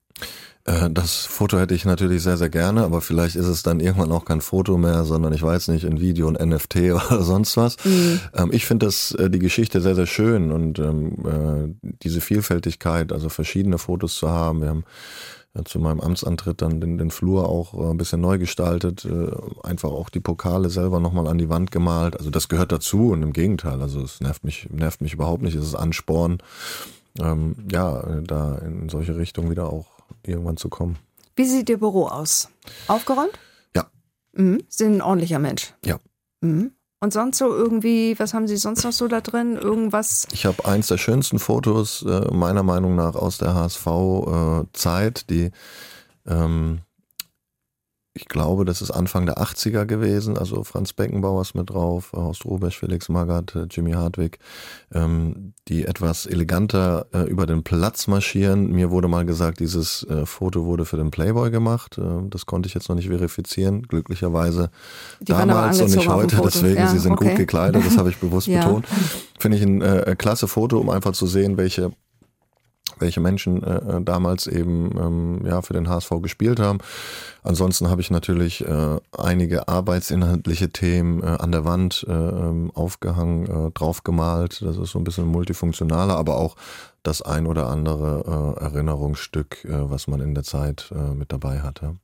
[0.69, 4.13] Äh, das Foto hätte ich natürlich sehr, sehr gerne, aber vielleicht ist es dann irgendwann
[4.13, 7.77] auch kein Foto mehr, sondern ich weiß nicht, ein Video, ein NFT oder sonst was.
[7.85, 8.21] Mhm.
[8.35, 11.13] Ähm, ich finde das äh, die Geschichte sehr, sehr schön und ähm,
[11.83, 14.61] äh, diese Vielfältigkeit, also verschiedene Fotos zu haben.
[14.61, 14.85] Wir haben
[15.65, 19.09] zu meinem Amtsantritt dann den, den Flur auch ein bisschen neu gestaltet,
[19.65, 22.17] einfach auch die Pokale selber nochmal an die Wand gemalt.
[22.17, 25.57] Also das gehört dazu und im Gegenteil, also es nervt mich, nervt mich überhaupt nicht,
[25.57, 26.39] es ist Ansporn,
[27.21, 30.99] ähm, ja, da in solche Richtungen wieder auch irgendwann zu kommen.
[31.37, 32.49] Wie sieht Ihr Büro aus?
[32.89, 33.39] Aufgeräumt?
[33.75, 33.87] Ja.
[34.33, 34.63] Mhm.
[34.69, 35.75] Sind ein ordentlicher Mensch?
[35.85, 35.99] Ja.
[36.41, 36.73] Mhm.
[37.01, 39.57] Und sonst so irgendwie, was haben Sie sonst noch so da drin?
[39.57, 40.27] Irgendwas?
[40.33, 45.51] Ich habe eins der schönsten Fotos äh, meiner Meinung nach aus der HSV-Zeit, äh, die
[46.27, 46.81] ähm,
[48.19, 52.45] ich glaube, das ist Anfang der 80er gewesen, also Franz Beckenbauer ist mit drauf, Horst
[52.45, 54.41] Rubesch, Felix Magath, Jimmy Hartwig,
[54.93, 58.73] ähm, die etwas eleganter äh, über den Platz marschieren.
[58.73, 61.97] Mir wurde mal gesagt, dieses äh, Foto wurde für den Playboy gemacht.
[61.97, 64.71] Äh, das konnte ich jetzt noch nicht verifizieren, glücklicherweise
[65.21, 67.29] die damals und nicht heute, deswegen, ja, sie sind okay.
[67.29, 68.65] gut gekleidet, das habe ich bewusst ja.
[68.65, 68.87] betont.
[69.39, 71.93] Finde ich ein äh, klasse Foto, um einfach zu sehen, welche
[73.01, 76.79] welche Menschen äh, äh, damals eben ähm, ja für den HSV gespielt haben.
[77.43, 83.47] Ansonsten habe ich natürlich äh, einige arbeitsinhaltliche Themen äh, an der Wand äh, ähm, aufgehangen,
[83.47, 84.63] äh, draufgemalt.
[84.63, 86.57] Das ist so ein bisschen multifunktionaler, aber auch
[87.03, 91.61] das ein oder andere äh, Erinnerungsstück, äh, was man in der Zeit äh, mit dabei
[91.61, 91.97] hatte.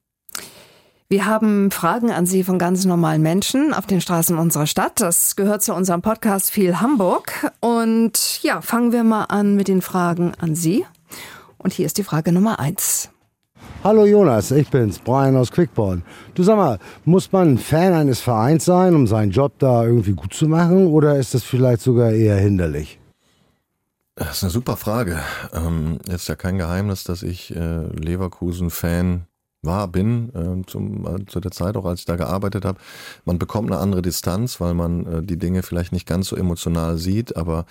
[1.15, 5.01] Wir haben Fragen an Sie von ganz normalen Menschen auf den Straßen unserer Stadt.
[5.01, 7.53] Das gehört zu unserem Podcast Viel Hamburg.
[7.61, 10.85] Und ja, fangen wir mal an mit den Fragen an Sie.
[11.57, 13.11] Und hier ist die Frage Nummer eins.
[13.85, 16.03] Hallo Jonas, ich bin's, Brian aus Quickborn.
[16.35, 20.35] Du sag mal, muss man Fan eines Vereins sein, um seinen Job da irgendwie gut
[20.35, 22.99] zu machen, oder ist das vielleicht sogar eher hinderlich?
[24.17, 25.21] Das ist eine super Frage.
[25.53, 29.29] Ähm, ist ja kein Geheimnis, dass ich äh, Leverkusen-Fan
[29.65, 32.79] war, bin, äh, zum, äh, zu der Zeit auch, als ich da gearbeitet habe.
[33.25, 36.99] Man bekommt eine andere Distanz, weil man äh, die Dinge vielleicht nicht ganz so emotional
[36.99, 37.67] sieht, aber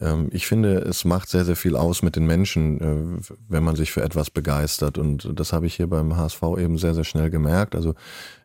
[0.00, 3.76] ähm, ich finde, es macht sehr, sehr viel aus mit den Menschen, äh, wenn man
[3.76, 7.30] sich für etwas begeistert und das habe ich hier beim HSV eben sehr, sehr schnell
[7.30, 7.74] gemerkt.
[7.74, 7.94] Also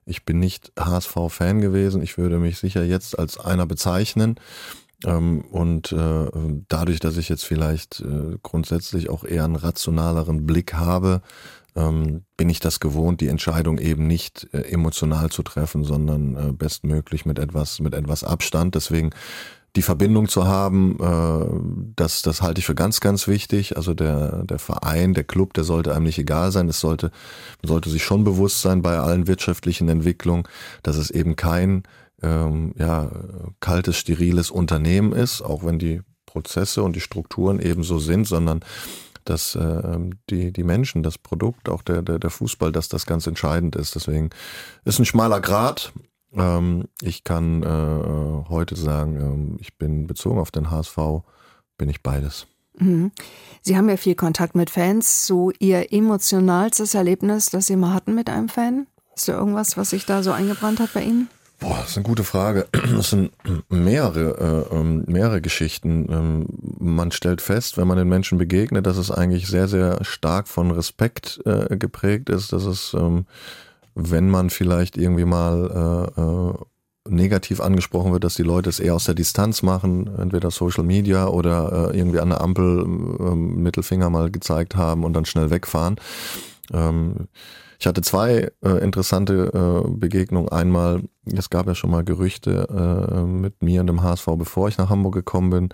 [0.05, 4.35] ich bin nicht HSV-Fan gewesen, ich würde mich sicher jetzt als einer bezeichnen.
[5.03, 6.29] Ähm, und äh,
[6.69, 11.21] dadurch, dass ich jetzt vielleicht äh, grundsätzlich auch eher einen rationaleren Blick habe,
[11.75, 16.53] ähm, bin ich das gewohnt, die Entscheidung eben nicht äh, emotional zu treffen, sondern äh,
[16.53, 18.75] bestmöglich mit etwas, mit etwas Abstand.
[18.75, 19.11] Deswegen
[19.75, 23.75] die Verbindung zu haben, äh, das, das halte ich für ganz, ganz wichtig.
[23.75, 26.69] Also der, der Verein, der Club, der sollte einem nicht egal sein.
[26.69, 27.11] Es sollte,
[27.61, 30.47] man sollte sich schon bewusst sein bei allen wirtschaftlichen Entwicklungen,
[30.83, 31.83] dass es eben kein
[32.21, 33.11] ähm, ja,
[33.59, 38.61] kaltes, steriles Unternehmen ist, auch wenn die Prozesse und die Strukturen ebenso sind, sondern
[39.25, 43.27] dass äh, die, die Menschen, das Produkt, auch der, der, der Fußball, dass das ganz
[43.27, 43.95] entscheidend ist.
[43.95, 44.29] Deswegen
[44.85, 45.93] ist ein schmaler Grad.
[46.33, 50.97] Ähm, ich kann äh, heute sagen, äh, ich bin bezogen auf den HSV,
[51.77, 52.47] bin ich beides.
[52.77, 53.11] Mhm.
[53.61, 55.27] Sie haben ja viel Kontakt mit Fans.
[55.27, 58.87] So Ihr emotionalstes Erlebnis, das Sie mal hatten mit einem Fan?
[59.15, 61.29] Ist da irgendwas, was sich da so eingebrannt hat bei Ihnen?
[61.59, 62.67] Boah, das ist eine gute Frage.
[62.95, 63.31] Das sind
[63.69, 66.07] mehrere, äh, ähm, mehrere Geschichten.
[66.09, 66.45] Ähm,
[66.79, 70.71] man stellt fest, wenn man den Menschen begegnet, dass es eigentlich sehr, sehr stark von
[70.71, 73.25] Respekt äh, geprägt ist, dass es, ähm,
[73.95, 76.65] wenn man vielleicht irgendwie mal äh, äh
[77.07, 81.27] negativ angesprochen wird, dass die Leute es eher aus der Distanz machen, entweder Social Media
[81.27, 85.97] oder äh, irgendwie an der Ampel äh, Mittelfinger mal gezeigt haben und dann schnell wegfahren.
[86.73, 87.27] Ähm,
[87.79, 90.49] ich hatte zwei äh, interessante äh, Begegnungen.
[90.49, 94.77] Einmal, es gab ja schon mal Gerüchte äh, mit mir und dem HSV, bevor ich
[94.77, 95.69] nach Hamburg gekommen bin.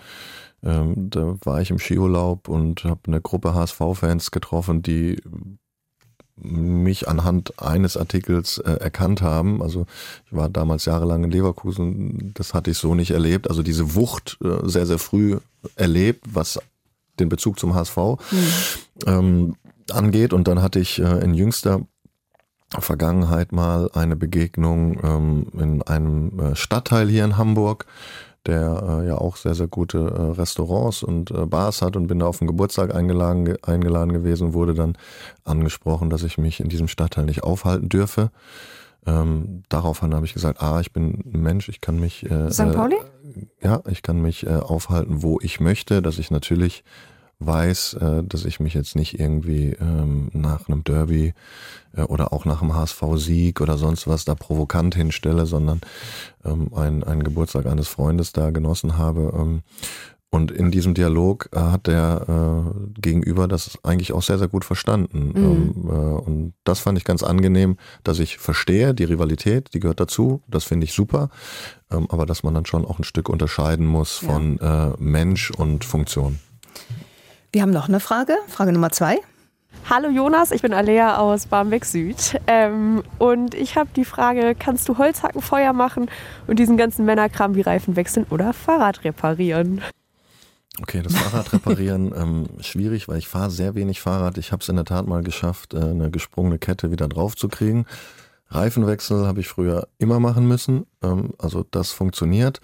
[0.64, 5.20] Ähm, da war ich im Skiurlaub und habe eine Gruppe HSV-Fans getroffen, die
[6.44, 9.62] mich anhand eines Artikels äh, erkannt haben.
[9.62, 9.86] Also
[10.26, 13.50] ich war damals jahrelang in Leverkusen, das hatte ich so nicht erlebt.
[13.50, 15.40] Also diese Wucht äh, sehr, sehr früh
[15.76, 16.60] erlebt, was
[17.20, 18.18] den Bezug zum HSV mhm.
[19.06, 19.56] ähm,
[19.92, 20.34] angeht.
[20.34, 21.82] Und dann hatte ich äh, in jüngster
[22.80, 27.86] Vergangenheit mal eine Begegnung ähm, in einem äh, Stadtteil hier in Hamburg
[28.46, 32.20] der äh, ja auch sehr, sehr gute äh, Restaurants und äh, Bars hat und bin
[32.20, 34.98] da auf den Geburtstag eingeladen, eingeladen gewesen und wurde dann
[35.44, 38.32] angesprochen, dass ich mich in diesem Stadtteil nicht aufhalten dürfe.
[39.06, 42.72] Ähm, daraufhin habe ich gesagt, ah, ich bin ein Mensch, ich kann mich äh, St.
[42.72, 42.96] Pauli?
[42.96, 46.84] Äh, ja, ich kann mich äh, aufhalten, wo ich möchte, dass ich natürlich
[47.46, 51.34] weiß, äh, dass ich mich jetzt nicht irgendwie ähm, nach einem Derby
[51.96, 55.82] äh, oder auch nach einem HSV-Sieg oder sonst was da provokant hinstelle, sondern
[56.46, 59.34] ähm, einen, einen Geburtstag eines Freundes da genossen habe.
[59.36, 59.62] Ähm,
[60.34, 64.64] und in diesem Dialog äh, hat der äh, Gegenüber das eigentlich auch sehr, sehr gut
[64.64, 65.34] verstanden.
[65.36, 65.36] Mhm.
[65.36, 67.76] Ähm, äh, und das fand ich ganz angenehm,
[68.06, 71.30] dass ich verstehe, die Rivalität, die gehört dazu, das finde ich super.
[71.92, 74.96] Ähm, aber dass man dann schon auch ein Stück unterscheiden muss von ja.
[75.00, 76.40] Mensch und Funktion.
[77.54, 79.20] Wir haben noch eine Frage, Frage Nummer zwei.
[79.90, 84.88] Hallo Jonas, ich bin Alea aus Barmbek Süd ähm, und ich habe die Frage, kannst
[84.88, 86.10] du Holzhacken, Feuer machen
[86.48, 89.82] und diesen ganzen Männerkram wie Reifen wechseln oder Fahrrad reparieren?
[90.82, 94.38] Okay, das Fahrrad reparieren ähm, schwierig, weil ich fahre sehr wenig Fahrrad.
[94.38, 97.50] Ich habe es in der Tat mal geschafft, äh, eine gesprungene Kette wieder drauf zu
[97.50, 97.86] kriegen.
[98.48, 102.62] Reifenwechsel habe ich früher immer machen müssen, ähm, also das funktioniert.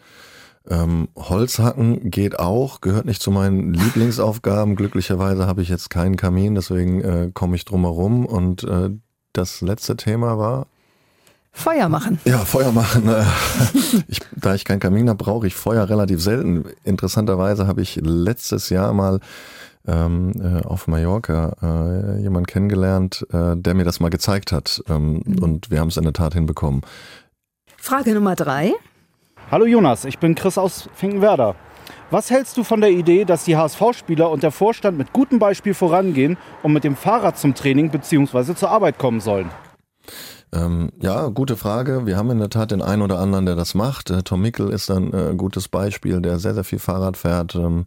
[0.69, 4.75] Ähm, Holzhacken geht auch, gehört nicht zu meinen Lieblingsaufgaben.
[4.75, 8.25] Glücklicherweise habe ich jetzt keinen Kamin, deswegen äh, komme ich drum herum.
[8.25, 8.89] Und äh,
[9.34, 10.67] das letzte Thema war.
[11.51, 12.19] Feuer machen.
[12.25, 13.08] Ja, Feuer machen.
[13.08, 13.23] Äh,
[14.08, 16.65] ich, da ich keinen Kamin habe, brauche ich Feuer relativ selten.
[16.84, 19.19] Interessanterweise habe ich letztes Jahr mal
[19.88, 24.84] ähm, äh, auf Mallorca äh, jemand kennengelernt, äh, der mir das mal gezeigt hat.
[24.89, 25.39] Ähm, mhm.
[25.39, 26.82] Und wir haben es in der Tat hinbekommen.
[27.77, 28.73] Frage Nummer drei.
[29.49, 31.55] Hallo Jonas, ich bin Chris aus Finkenwerder.
[32.12, 35.73] Was hältst du von der Idee, dass die HSV-Spieler und der Vorstand mit gutem Beispiel
[35.73, 38.55] vorangehen und mit dem Fahrrad zum Training bzw.
[38.55, 39.49] zur Arbeit kommen sollen?
[40.53, 42.05] Ähm, ja, gute Frage.
[42.05, 44.10] Wir haben in der Tat den einen oder anderen, der das macht.
[44.10, 47.55] Äh, Tom Mickel ist ein äh, gutes Beispiel, der sehr, sehr viel Fahrrad fährt.
[47.55, 47.86] Ähm,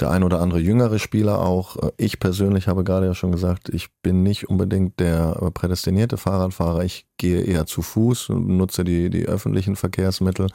[0.00, 1.76] der ein oder andere jüngere Spieler auch.
[1.76, 6.16] Äh, ich persönlich habe gerade ja schon gesagt, ich bin nicht unbedingt der äh, prädestinierte
[6.16, 6.82] Fahrradfahrer.
[6.82, 10.46] Ich gehe eher zu Fuß und nutze die, die öffentlichen Verkehrsmittel,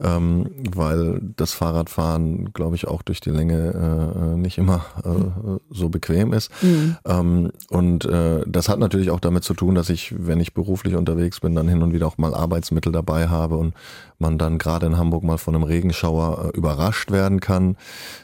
[0.00, 5.88] ähm, weil das Fahrradfahren, glaube ich, auch durch die Länge äh, nicht immer äh, so
[5.88, 6.50] bequem ist.
[6.62, 6.96] Mhm.
[7.04, 10.94] Ähm, und äh, das hat natürlich auch damit zu tun, dass ich, wenn ich beruflich
[10.94, 13.74] unterwegs bin, dann hin und wieder auch mal Arbeitsmittel dabei habe und
[14.18, 17.76] man dann gerade in Hamburg mal von einem Regenschauer äh, überrascht werden kann.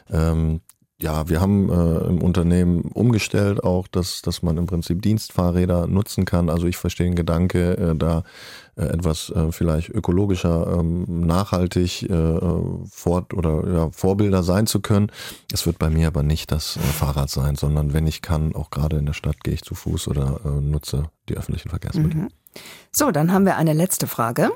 [0.09, 0.61] Ähm,
[1.03, 6.23] ja, wir haben äh, im Unternehmen umgestellt auch, dass, dass man im Prinzip Dienstfahrräder nutzen
[6.23, 6.49] kann.
[6.49, 8.23] Also ich verstehe den Gedanke, äh, da
[8.77, 12.39] äh, etwas äh, vielleicht ökologischer, ähm, nachhaltig äh,
[12.89, 15.11] fort oder ja, Vorbilder sein zu können.
[15.51, 18.69] Es wird bei mir aber nicht das äh, Fahrrad sein, sondern wenn ich kann, auch
[18.69, 22.21] gerade in der Stadt gehe ich zu Fuß oder äh, nutze die öffentlichen Verkehrsmittel.
[22.21, 22.29] Mhm.
[22.91, 24.51] So, dann haben wir eine letzte Frage.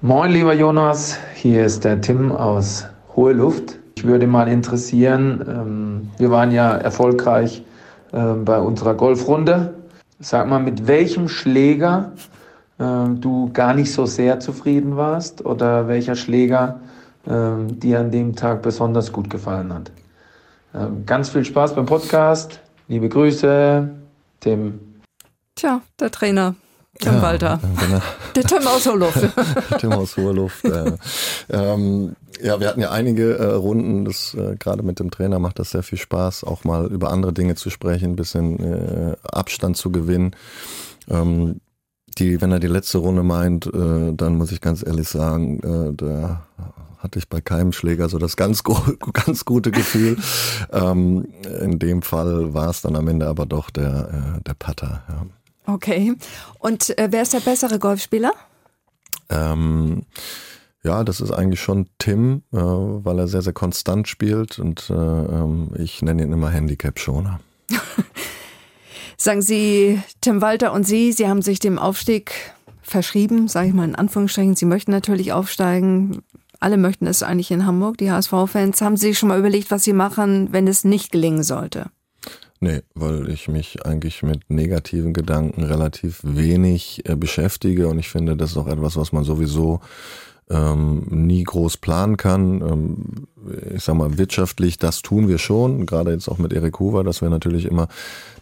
[0.00, 3.79] Moin, lieber Jonas, hier ist der Tim aus Hohe Luft.
[4.00, 7.62] Ich würde mal interessieren, ähm, wir waren ja erfolgreich
[8.12, 9.74] äh, bei unserer Golfrunde.
[10.18, 12.12] Sag mal, mit welchem Schläger
[12.78, 16.80] äh, du gar nicht so sehr zufrieden warst oder welcher Schläger
[17.26, 19.92] äh, dir an dem Tag besonders gut gefallen hat.
[20.74, 22.58] Ähm, ganz viel Spaß beim Podcast.
[22.88, 23.86] Liebe Grüße,
[24.40, 24.80] Tim.
[25.56, 26.54] Tja, der Trainer.
[26.98, 27.60] Tim ja, Walter.
[27.78, 28.00] Genau.
[28.34, 29.28] Der Tim aus Hoherluft.
[29.78, 30.64] Tim aus Hoherluft.
[30.64, 30.92] Äh,
[31.50, 34.04] ähm, ja, wir hatten ja einige äh, Runden.
[34.04, 37.32] Das äh, gerade mit dem Trainer macht das sehr viel Spaß, auch mal über andere
[37.32, 40.34] Dinge zu sprechen, ein bisschen äh, Abstand zu gewinnen.
[41.08, 41.60] Ähm,
[42.18, 45.94] die, wenn er die letzte Runde meint, äh, dann muss ich ganz ehrlich sagen, äh,
[45.94, 46.46] da
[46.98, 48.62] hatte ich bei keinem Schläger so das ganz,
[49.12, 50.18] ganz gute Gefühl.
[50.72, 51.28] ähm,
[51.60, 55.02] in dem Fall war es dann am Ende aber doch der, äh, der Putter.
[55.08, 55.26] Ja.
[55.74, 56.14] Okay.
[56.58, 58.32] Und äh, wer ist der bessere Golfspieler?
[59.28, 60.02] Ähm,
[60.82, 64.94] ja, das ist eigentlich schon Tim, äh, weil er sehr, sehr konstant spielt und äh,
[64.94, 67.40] ähm, ich nenne ihn immer Handicap-Schoner.
[69.16, 72.32] Sagen Sie, Tim Walter und Sie, Sie haben sich dem Aufstieg
[72.80, 74.56] verschrieben, sage ich mal in Anführungsstrichen.
[74.56, 76.22] Sie möchten natürlich aufsteigen.
[76.58, 78.80] Alle möchten es eigentlich in Hamburg, die HSV-Fans.
[78.80, 81.86] Haben Sie schon mal überlegt, was Sie machen, wenn es nicht gelingen sollte?
[82.60, 88.36] Nee, weil ich mich eigentlich mit negativen Gedanken relativ wenig äh, beschäftige und ich finde,
[88.36, 89.80] das ist auch etwas, was man sowieso
[90.50, 92.60] ähm, nie groß planen kann.
[92.60, 92.96] Ähm,
[93.74, 97.22] ich sag mal, wirtschaftlich, das tun wir schon, gerade jetzt auch mit Erik Hoover, dass
[97.22, 97.88] wir natürlich immer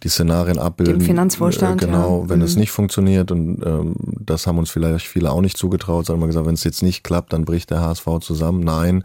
[0.03, 0.99] die Szenarien abbilden.
[0.99, 1.83] Dem Finanzvorstand.
[1.83, 2.29] Äh, genau, ja.
[2.31, 2.45] wenn mhm.
[2.45, 6.27] es nicht funktioniert und ähm, das haben uns vielleicht viele auch nicht zugetraut, sondern mal
[6.27, 8.61] gesagt, wenn es jetzt nicht klappt, dann bricht der HSV zusammen.
[8.61, 9.05] Nein,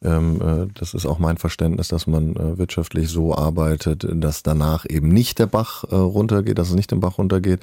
[0.00, 5.38] das ist auch mein Verständnis, dass man äh, wirtschaftlich so arbeitet, dass danach eben nicht
[5.38, 7.60] der Bach äh, runtergeht, dass es nicht den Bach runtergeht.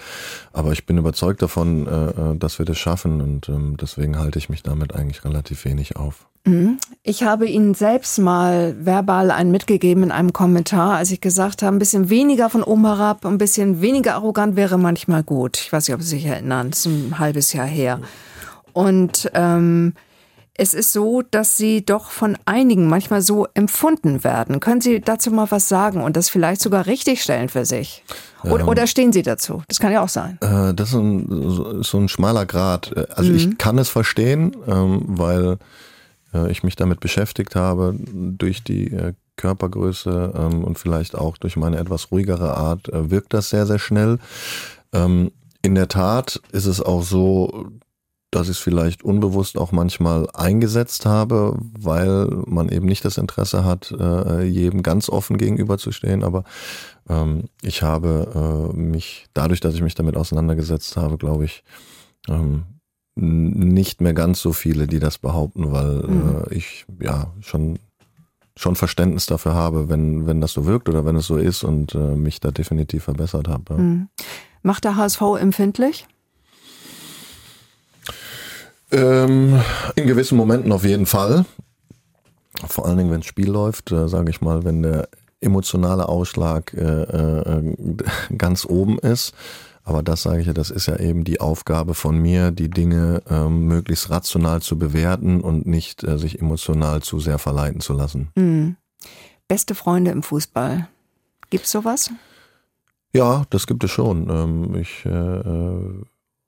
[0.53, 4.63] Aber ich bin überzeugt davon, dass wir das schaffen und ähm, deswegen halte ich mich
[4.63, 6.25] damit eigentlich relativ wenig auf.
[6.45, 6.77] Mhm.
[7.03, 11.75] Ich habe Ihnen selbst mal verbal einen mitgegeben in einem Kommentar, als ich gesagt habe,
[11.75, 15.57] ein bisschen weniger von oben herab, ein bisschen weniger arrogant wäre manchmal gut.
[15.57, 17.99] Ich weiß nicht, ob Sie sich erinnern, das ist ein halbes Jahr her.
[18.73, 19.93] Und ähm,
[20.57, 24.59] es ist so, dass sie doch von einigen manchmal so empfunden werden.
[24.61, 28.03] Können Sie dazu mal was sagen und das vielleicht sogar richtigstellen für sich?
[28.43, 29.63] Oder, ähm, oder stehen Sie dazu?
[29.67, 30.37] Das kann ja auch sein.
[30.41, 32.95] Äh, das ist, ein, so ein schmaler Grad.
[33.17, 33.37] Also mhm.
[33.37, 35.57] ich kann es verstehen, ähm, weil
[36.33, 41.57] äh, ich mich damit beschäftigt habe, durch die äh, Körpergröße ähm, und vielleicht auch durch
[41.57, 44.19] meine etwas ruhigere Art äh, wirkt das sehr, sehr schnell.
[44.93, 47.67] Ähm, in der Tat ist es auch so,
[48.35, 53.63] dass ich es vielleicht unbewusst auch manchmal eingesetzt habe, weil man eben nicht das Interesse
[53.63, 56.23] hat, äh, jedem ganz offen gegenüberzustehen.
[56.23, 56.43] Aber
[57.07, 61.63] ähm, ich habe äh, mich, dadurch, dass ich mich damit auseinandergesetzt habe, glaube ich,
[62.27, 62.63] ähm,
[63.15, 66.43] nicht mehr ganz so viele, die das behaupten, weil mhm.
[66.49, 67.79] äh, ich ja schon
[68.57, 71.93] schon Verständnis dafür habe, wenn wenn das so wirkt oder wenn es so ist und
[71.93, 73.73] äh, mich da definitiv verbessert habe.
[73.73, 73.79] Ja.
[73.79, 74.09] Mhm.
[74.63, 76.07] Macht der HSV empfindlich?
[78.95, 79.61] Ähm,
[79.95, 81.45] in gewissen Momenten auf jeden Fall.
[82.65, 85.09] Vor allen Dingen, wenn das Spiel läuft, äh, sage ich mal, wenn der
[85.41, 87.75] emotionale Ausschlag äh, äh,
[88.37, 89.33] ganz oben ist.
[89.83, 93.21] Aber das sage ich ja, das ist ja eben die Aufgabe von mir, die Dinge
[93.29, 98.29] ähm, möglichst rational zu bewerten und nicht äh, sich emotional zu sehr verleiten zu lassen.
[98.35, 98.77] Mhm.
[99.47, 100.87] Beste Freunde im Fußball.
[101.51, 102.09] Gibt's sowas?
[103.13, 104.29] Ja, das gibt es schon.
[104.29, 106.03] Ähm, ich äh, äh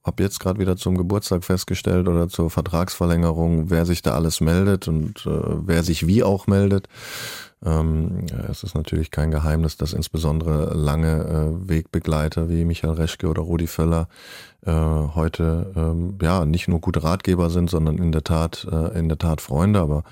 [0.07, 4.87] habe jetzt gerade wieder zum Geburtstag festgestellt oder zur Vertragsverlängerung, wer sich da alles meldet
[4.87, 6.87] und äh, wer sich wie auch meldet.
[7.65, 13.41] Ähm, es ist natürlich kein Geheimnis, dass insbesondere lange äh, Wegbegleiter wie Michael Reschke oder
[13.41, 14.07] Rudi Völler
[14.65, 19.09] äh, heute ähm, ja nicht nur gute Ratgeber sind, sondern in der Tat äh, in
[19.09, 19.79] der Tat Freunde.
[19.79, 20.03] Aber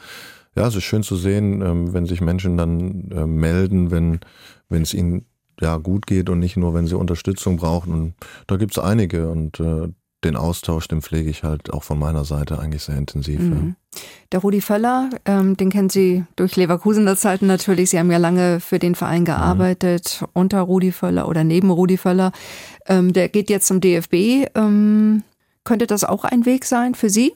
[0.55, 4.19] ja, es ist schön zu sehen, ähm, wenn sich Menschen dann äh, melden, wenn
[4.67, 5.25] wenn es ihnen
[5.61, 7.93] ja gut geht und nicht nur, wenn sie Unterstützung brauchen.
[7.93, 8.13] Und
[8.47, 9.89] da gibt es einige und äh,
[10.25, 13.39] den Austausch, den pflege ich halt auch von meiner Seite eigentlich sehr intensiv.
[13.39, 13.75] Mhm.
[13.93, 14.01] Ja.
[14.31, 17.91] Der Rudi Völler, ähm, den kennen Sie durch Leverkusener Zeiten natürlich.
[17.91, 19.25] Sie haben ja lange für den Verein mhm.
[19.25, 20.27] gearbeitet, mhm.
[20.33, 22.31] unter Rudi Völler oder neben Rudi Völler.
[22.87, 24.47] Ähm, der geht jetzt zum DFB.
[24.55, 25.23] Ähm,
[25.63, 27.33] könnte das auch ein Weg sein für Sie?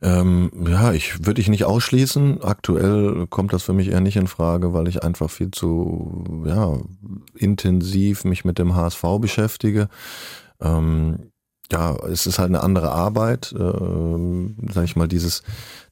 [0.00, 2.42] Ähm, ja, ich würde ich nicht ausschließen.
[2.42, 6.78] Aktuell kommt das für mich eher nicht in Frage, weil ich einfach viel zu ja,
[7.34, 9.88] intensiv mich mit dem HSV beschäftige.
[10.60, 11.30] Ähm,
[11.70, 15.42] ja, es ist halt eine andere Arbeit, äh, sag ich mal, dieses,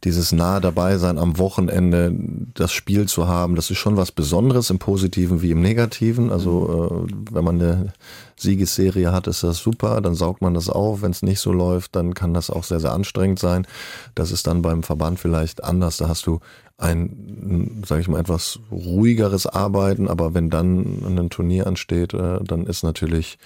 [0.04, 2.14] dieses nahe dabei sein am Wochenende,
[2.54, 6.32] das Spiel zu haben, das ist schon was Besonderes im Positiven wie im Negativen.
[6.32, 7.92] Also äh, wenn man eine
[8.38, 11.02] Siegesserie hat, ist das super, dann saugt man das auf.
[11.02, 13.66] Wenn es nicht so läuft, dann kann das auch sehr, sehr anstrengend sein.
[14.14, 15.96] Das ist dann beim Verband vielleicht anders.
[15.96, 16.40] Da hast du
[16.78, 22.66] ein, sage ich mal, etwas ruhigeres Arbeiten, aber wenn dann ein Turnier ansteht, äh, dann
[22.66, 23.38] ist natürlich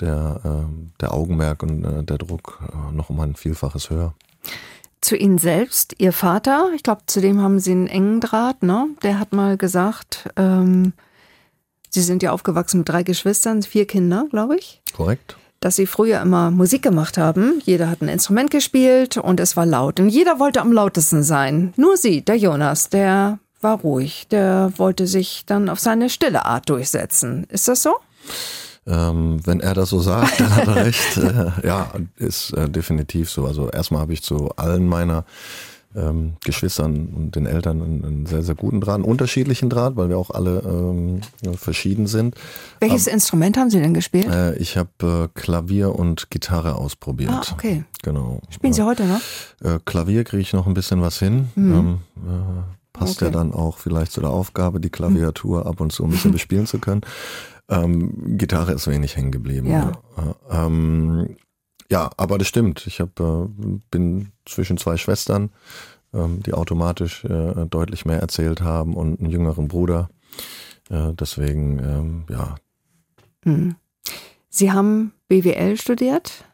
[0.00, 4.14] der, äh, der Augenmerk und äh, der Druck äh, noch um ein Vielfaches höher.
[5.02, 8.88] Zu Ihnen selbst, Ihr Vater, ich glaube, zu dem haben Sie einen engen Draht, ne?
[9.02, 10.92] Der hat mal gesagt, ähm,
[11.90, 14.80] Sie sind ja aufgewachsen mit drei Geschwistern, vier Kinder, glaube ich.
[14.94, 15.36] Korrekt.
[15.58, 17.60] Dass Sie früher immer Musik gemacht haben.
[17.64, 20.00] Jeder hat ein Instrument gespielt und es war laut.
[20.00, 21.74] Und jeder wollte am lautesten sein.
[21.76, 24.26] Nur Sie, der Jonas, der war ruhig.
[24.30, 27.44] Der wollte sich dann auf seine stille Art durchsetzen.
[27.50, 27.96] Ist das so?
[28.86, 31.16] Ähm, wenn er das so sagt, dann hat er recht.
[31.16, 33.44] Äh, ja, ist äh, definitiv so.
[33.44, 35.24] Also erstmal habe ich zu allen meiner
[35.94, 40.08] ähm, Geschwistern und den Eltern einen, einen, sehr, sehr guten Draht, einen unterschiedlichen Draht, weil
[40.08, 41.20] wir auch alle ähm,
[41.56, 42.36] verschieden sind.
[42.80, 44.26] Welches Aber, Instrument haben Sie denn gespielt?
[44.26, 47.30] Äh, ich habe äh, Klavier und Gitarre ausprobiert.
[47.30, 47.84] Ah, okay.
[48.02, 48.40] Genau.
[48.50, 49.20] Spielen Sie heute noch?
[49.62, 51.48] Äh, Klavier kriege ich noch ein bisschen was hin.
[51.56, 51.74] Mhm.
[51.74, 53.26] Ähm, äh, passt okay.
[53.26, 56.66] ja dann auch vielleicht zu der Aufgabe, die Klaviatur ab und zu ein bisschen bespielen
[56.66, 57.00] zu können.
[57.68, 59.68] Ähm, Gitarre ist wenig hängen geblieben.
[59.68, 59.92] Ja.
[60.16, 60.66] ja.
[60.66, 61.36] Ähm,
[61.90, 62.86] ja, aber das stimmt.
[62.86, 63.46] Ich hab, äh,
[63.90, 65.50] bin zwischen zwei Schwestern,
[66.14, 70.08] ähm, die automatisch äh, deutlich mehr erzählt haben und einen jüngeren Bruder.
[70.88, 72.54] Äh, deswegen, ähm, ja.
[73.44, 73.74] Hm.
[74.48, 76.44] Sie haben BWL studiert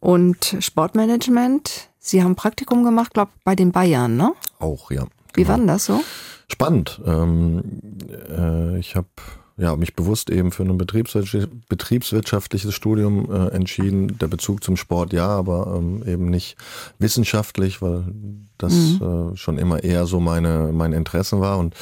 [0.00, 1.90] und Sportmanagement.
[1.98, 4.32] Sie haben Praktikum gemacht, glaube bei den Bayern, ne?
[4.58, 5.06] Auch, ja.
[5.34, 5.48] Wie genau.
[5.48, 6.00] war denn das so?
[6.48, 7.00] Spannend.
[7.04, 7.80] Ähm,
[8.28, 9.08] äh, ich habe
[9.56, 14.18] ja, mich bewusst eben für ein betriebswirtschaftliches Studium äh, entschieden.
[14.18, 16.56] Der Bezug zum Sport ja, aber ähm, eben nicht
[16.98, 18.04] wissenschaftlich, weil
[18.58, 19.32] das mhm.
[19.34, 21.58] äh, schon immer eher so meine mein Interessen war.
[21.58, 21.74] Und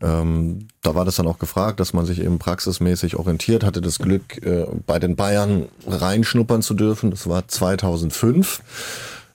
[0.00, 3.98] ähm, da war das dann auch gefragt, dass man sich eben praxismäßig orientiert, hatte das
[4.00, 7.12] Glück, äh, bei den Bayern reinschnuppern zu dürfen.
[7.12, 8.60] Das war 2005.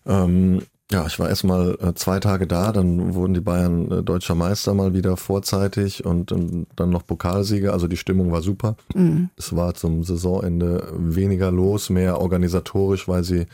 [0.06, 4.04] Ähm, ja, ich war erst mal äh, zwei Tage da, dann wurden die Bayern äh,
[4.04, 7.73] deutscher Meister mal wieder vorzeitig und, und dann noch Pokalsieger.
[7.73, 8.75] Also die Stimmung war super.
[8.95, 9.30] Mhm.
[9.38, 13.45] Es war zum Saisonende weniger los, mehr organisatorisch, weil sie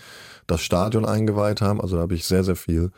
[0.47, 1.81] das Stadion eingeweiht haben.
[1.81, 2.91] Also da habe ich sehr, sehr viel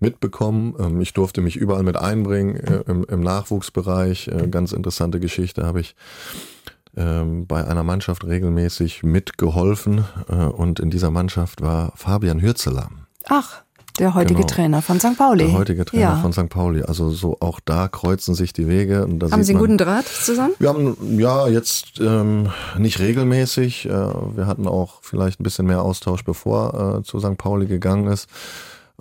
[0.00, 0.74] mitbekommen.
[0.80, 4.28] Ähm, ich durfte mich überall mit einbringen äh, im, im Nachwuchsbereich.
[4.50, 5.94] Ganz interessante Geschichte habe ich
[6.96, 12.90] ähm, bei einer Mannschaft regelmäßig mitgeholfen und in dieser Mannschaft war Fabian Hürzeler.
[13.28, 13.65] Ach.
[13.98, 14.46] Der heutige genau.
[14.46, 15.16] Trainer von St.
[15.16, 15.46] Pauli.
[15.46, 16.16] Der heutige Trainer ja.
[16.16, 16.48] von St.
[16.48, 16.82] Pauli.
[16.82, 19.06] Also so auch da kreuzen sich die Wege.
[19.30, 20.54] haben Sie einen guten Draht zusammen?
[20.58, 23.86] Wir haben ja jetzt ähm, nicht regelmäßig.
[23.86, 27.38] Äh, wir hatten auch vielleicht ein bisschen mehr Austausch, bevor äh, zu St.
[27.38, 28.28] Pauli gegangen ist.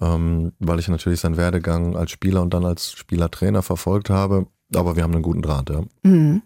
[0.01, 4.47] Ähm, weil ich natürlich seinen Werdegang als Spieler und dann als Spielertrainer verfolgt habe.
[4.73, 5.83] Aber wir haben einen guten Draht, ja.
[6.03, 6.41] Mhm.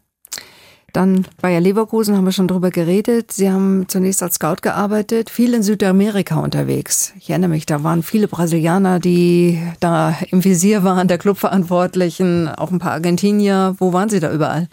[1.00, 3.32] Dann Bayer Leverkusen haben wir schon drüber geredet.
[3.32, 7.14] Sie haben zunächst als Scout gearbeitet, viel in Südamerika unterwegs.
[7.18, 12.72] Ich erinnere mich, da waren viele Brasilianer, die da im Visier waren, der Clubverantwortlichen, auch
[12.72, 13.78] ein paar Argentinier.
[13.78, 14.68] Wo waren Sie da überall?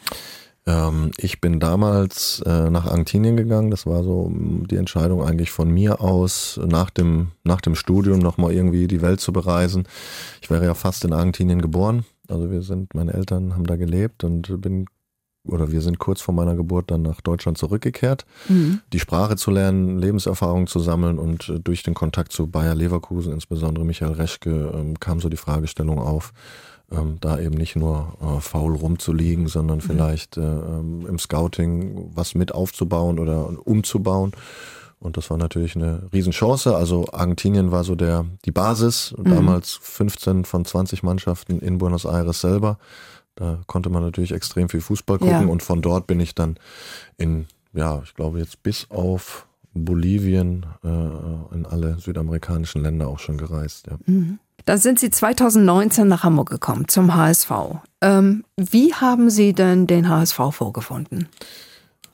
[0.66, 3.70] Ähm, ich bin damals äh, nach Argentinien gegangen.
[3.70, 8.52] Das war so die Entscheidung eigentlich von mir aus, nach dem, nach dem Studium nochmal
[8.52, 9.86] irgendwie die Welt zu bereisen.
[10.42, 12.04] Ich wäre ja fast in Argentinien geboren.
[12.28, 14.86] Also wir sind, meine Eltern haben da gelebt und bin
[15.48, 18.80] oder wir sind kurz vor meiner Geburt dann nach Deutschland zurückgekehrt, mhm.
[18.92, 23.32] die Sprache zu lernen, Lebenserfahrung zu sammeln und äh, durch den Kontakt zu Bayer Leverkusen,
[23.32, 26.32] insbesondere Michael Reschke, ähm, kam so die Fragestellung auf,
[26.90, 29.82] ähm, da eben nicht nur äh, faul rumzuliegen, sondern mhm.
[29.82, 34.32] vielleicht ähm, im Scouting was mit aufzubauen oder umzubauen.
[34.98, 36.74] Und das war natürlich eine Riesenchance.
[36.74, 39.24] Also Argentinien war so der, die Basis, mhm.
[39.24, 42.78] damals 15 von 20 Mannschaften in Buenos Aires selber.
[43.36, 45.46] Da konnte man natürlich extrem viel Fußball gucken ja.
[45.46, 46.56] und von dort bin ich dann
[47.16, 53.36] in, ja, ich glaube jetzt bis auf Bolivien äh, in alle südamerikanischen Länder auch schon
[53.36, 53.86] gereist.
[53.86, 53.98] Ja.
[54.06, 54.38] Mhm.
[54.64, 57.52] Da sind Sie 2019 nach Hamburg gekommen zum HSV.
[58.00, 61.28] Ähm, wie haben Sie denn den HSV vorgefunden?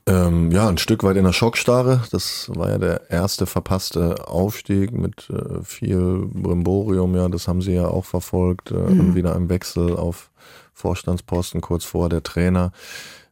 [0.05, 2.03] Ähm, ja, ein Stück weit in der Schockstarre.
[2.11, 7.15] Das war ja der erste verpasste Aufstieg mit äh, viel Brimborium.
[7.15, 8.73] Ja, das haben Sie ja auch verfolgt.
[8.73, 9.15] Äh, mhm.
[9.15, 10.31] Wieder im Wechsel auf
[10.73, 12.73] Vorstandsposten, kurz vor der Trainer.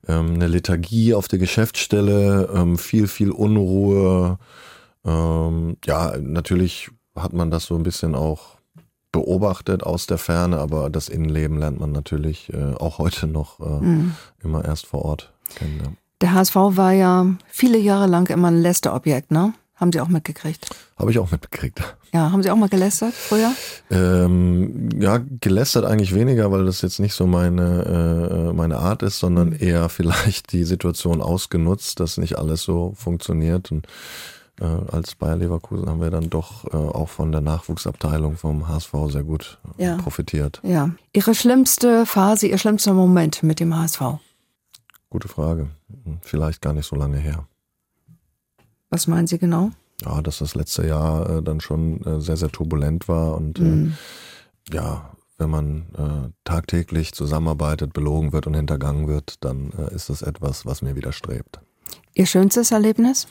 [0.06, 4.38] Ähm, eine Lethargie auf der Geschäftsstelle, ähm, viel, viel Unruhe.
[5.04, 8.58] Ähm, ja, natürlich hat man das so ein bisschen auch
[9.12, 13.84] beobachtet aus der Ferne, aber das Innenleben lernt man natürlich äh, auch heute noch äh,
[13.84, 14.14] mhm.
[14.42, 15.80] immer erst vor Ort kennen.
[15.82, 15.92] Ja.
[16.20, 19.54] Der HSV war ja viele Jahre lang immer ein Lästerobjekt, ne?
[19.74, 20.68] Haben Sie auch mitgekriegt?
[20.98, 21.96] Habe ich auch mitgekriegt.
[22.12, 23.52] Ja, haben Sie auch mal gelästert früher?
[23.90, 29.20] Ähm, ja, gelästert eigentlich weniger, weil das jetzt nicht so meine, äh, meine Art ist,
[29.20, 29.56] sondern mhm.
[29.60, 33.70] eher vielleicht die Situation ausgenutzt, dass nicht alles so funktioniert.
[33.70, 33.86] Und
[34.60, 38.92] äh, als Bayer Leverkusen haben wir dann doch äh, auch von der Nachwuchsabteilung vom HSV
[39.08, 39.96] sehr gut äh, ja.
[39.96, 40.60] profitiert.
[40.64, 40.90] Ja.
[41.12, 44.02] Ihre schlimmste Phase, Ihr schlimmster Moment mit dem HSV?
[45.10, 45.68] Gute Frage.
[46.22, 47.46] Vielleicht gar nicht so lange her.
[48.90, 49.70] Was meinen Sie genau?
[50.04, 53.62] Ja, dass das letzte Jahr äh, dann schon äh, sehr, sehr turbulent war und äh,
[53.62, 53.96] mhm.
[54.70, 60.10] äh, ja, wenn man äh, tagtäglich zusammenarbeitet, belogen wird und hintergangen wird, dann äh, ist
[60.10, 61.60] das etwas, was mir widerstrebt.
[62.14, 63.26] Ihr schönstes Erlebnis?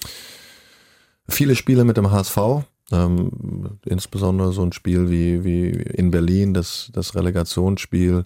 [1.28, 6.89] Viele Spiele mit dem HSV, Ähm, insbesondere so ein Spiel wie, wie in Berlin, das,
[6.91, 8.26] das Relegationsspiel,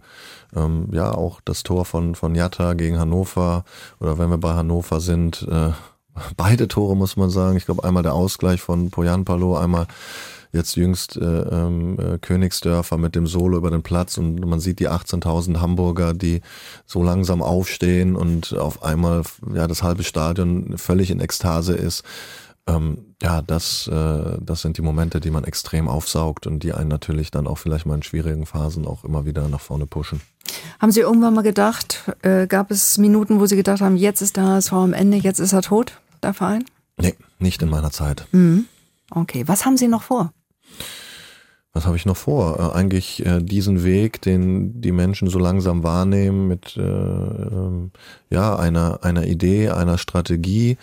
[0.56, 3.66] ähm, ja, auch das Tor von, von Jatta gegen Hannover
[4.00, 5.72] oder wenn wir bei Hannover sind, äh,
[6.38, 7.57] beide Tore muss man sagen.
[7.57, 9.88] Ich glaube einmal der Ausgleich von Poyan Palo, einmal
[10.53, 14.88] jetzt jüngst äh, äh, Königsdörfer mit dem Solo über den Platz und man sieht die
[14.88, 16.41] 18.000 Hamburger, die
[16.86, 22.03] so langsam aufstehen und auf einmal ja das halbe Stadion völlig in Ekstase ist.
[22.66, 26.88] Ähm, ja, das, äh, das sind die Momente, die man extrem aufsaugt und die einen
[26.88, 30.22] natürlich dann auch vielleicht mal in schwierigen Phasen auch immer wieder nach vorne pushen.
[30.80, 34.38] Haben Sie irgendwann mal gedacht, äh, gab es Minuten, wo Sie gedacht haben, jetzt ist
[34.38, 36.65] der HSV am Ende, jetzt ist er tot, der Verein?
[36.97, 38.28] Nee, nicht in meiner Zeit.
[38.32, 38.65] Mhm.
[39.11, 40.34] Okay, was haben Sie noch vor?
[41.74, 42.59] Was habe ich noch vor?
[42.59, 47.91] Äh, eigentlich äh, diesen Weg, den die Menschen so langsam wahrnehmen, mit äh, ähm,
[48.30, 50.78] ja einer einer Idee, einer Strategie,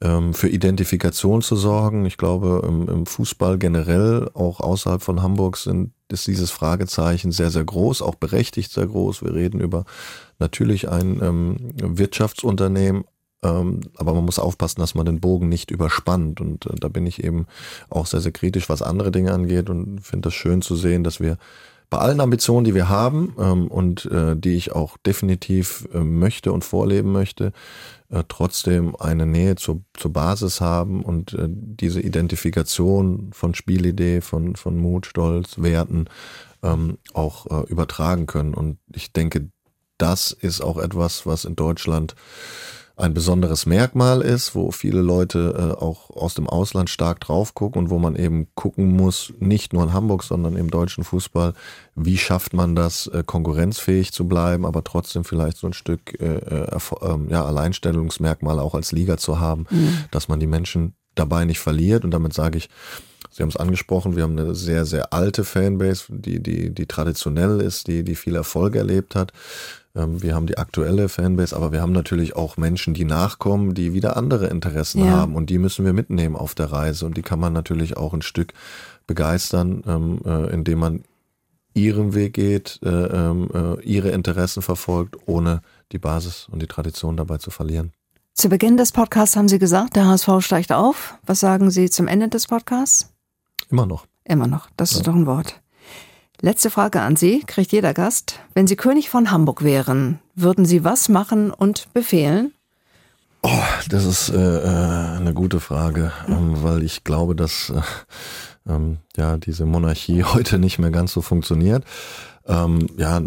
[0.00, 2.06] ähm, für Identifikation zu sorgen.
[2.06, 7.50] Ich glaube, im, im Fußball generell, auch außerhalb von Hamburg, sind, ist dieses Fragezeichen sehr,
[7.50, 9.24] sehr groß, auch berechtigt sehr groß.
[9.24, 9.84] Wir reden über
[10.38, 13.04] natürlich ein ähm, Wirtschaftsunternehmen,
[13.40, 16.40] aber man muss aufpassen, dass man den Bogen nicht überspannt.
[16.40, 17.46] Und äh, da bin ich eben
[17.88, 21.20] auch sehr, sehr kritisch, was andere Dinge angeht und finde das schön zu sehen, dass
[21.20, 21.38] wir
[21.90, 26.52] bei allen Ambitionen, die wir haben ähm, und äh, die ich auch definitiv äh, möchte
[26.52, 27.52] und vorleben möchte,
[28.28, 35.04] trotzdem eine Nähe zur, zur Basis haben und diese Identifikation von Spielidee, von, von Mut,
[35.04, 36.06] Stolz, Werten
[36.62, 38.54] ähm, auch übertragen können.
[38.54, 39.50] Und ich denke,
[39.98, 42.14] das ist auch etwas, was in Deutschland
[42.98, 47.82] ein besonderes Merkmal ist, wo viele Leute äh, auch aus dem Ausland stark drauf gucken
[47.82, 51.54] und wo man eben gucken muss, nicht nur in Hamburg, sondern im deutschen Fußball,
[51.94, 56.38] wie schafft man das, äh, konkurrenzfähig zu bleiben, aber trotzdem vielleicht so ein Stück äh,
[56.38, 60.04] äh, ähm, ja, Alleinstellungsmerkmal auch als Liga zu haben, mhm.
[60.10, 62.04] dass man die Menschen dabei nicht verliert.
[62.04, 62.68] Und damit sage ich,
[63.30, 67.60] Sie haben es angesprochen, wir haben eine sehr, sehr alte Fanbase, die, die, die traditionell
[67.60, 69.32] ist, die, die viel Erfolg erlebt hat.
[69.98, 73.92] Ähm, wir haben die aktuelle Fanbase, aber wir haben natürlich auch Menschen, die nachkommen, die
[73.92, 75.10] wieder andere Interessen ja.
[75.10, 78.14] haben und die müssen wir mitnehmen auf der Reise und die kann man natürlich auch
[78.14, 78.52] ein Stück
[79.06, 81.04] begeistern, ähm, äh, indem man
[81.74, 85.60] ihren Weg geht, äh, ähm, äh, ihre Interessen verfolgt, ohne
[85.92, 87.92] die Basis und die Tradition dabei zu verlieren.
[88.34, 91.18] Zu Beginn des Podcasts haben Sie gesagt, der HSV steigt auf.
[91.26, 93.12] Was sagen Sie zum Ende des Podcasts?
[93.68, 94.06] Immer noch.
[94.24, 94.68] Immer noch.
[94.76, 94.98] Das ja.
[94.98, 95.60] ist doch ein Wort.
[96.40, 98.38] Letzte Frage an Sie, kriegt jeder Gast.
[98.54, 102.52] Wenn Sie König von Hamburg wären, würden Sie was machen und befehlen?
[103.42, 103.48] Oh,
[103.88, 107.82] das ist äh, äh eine gute Frage, ähm, weil ich glaube, dass äh,
[108.72, 111.84] ähm, ja diese Monarchie heute nicht mehr ganz so funktioniert.
[112.46, 113.20] Ähm, ja,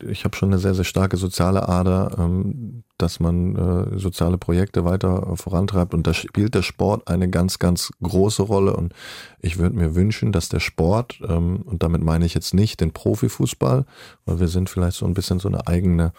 [0.00, 4.84] ich habe schon eine sehr, sehr starke soziale Ader, ähm, dass man äh, soziale Projekte
[4.84, 5.92] weiter vorantreibt.
[5.92, 8.76] Und da spielt der Sport eine ganz, ganz große Rolle.
[8.76, 8.94] Und
[9.40, 12.92] ich würde mir wünschen, dass der Sport, ähm, und damit meine ich jetzt nicht den
[12.92, 13.84] Profifußball,
[14.24, 16.12] weil wir sind vielleicht so ein bisschen so eine eigene,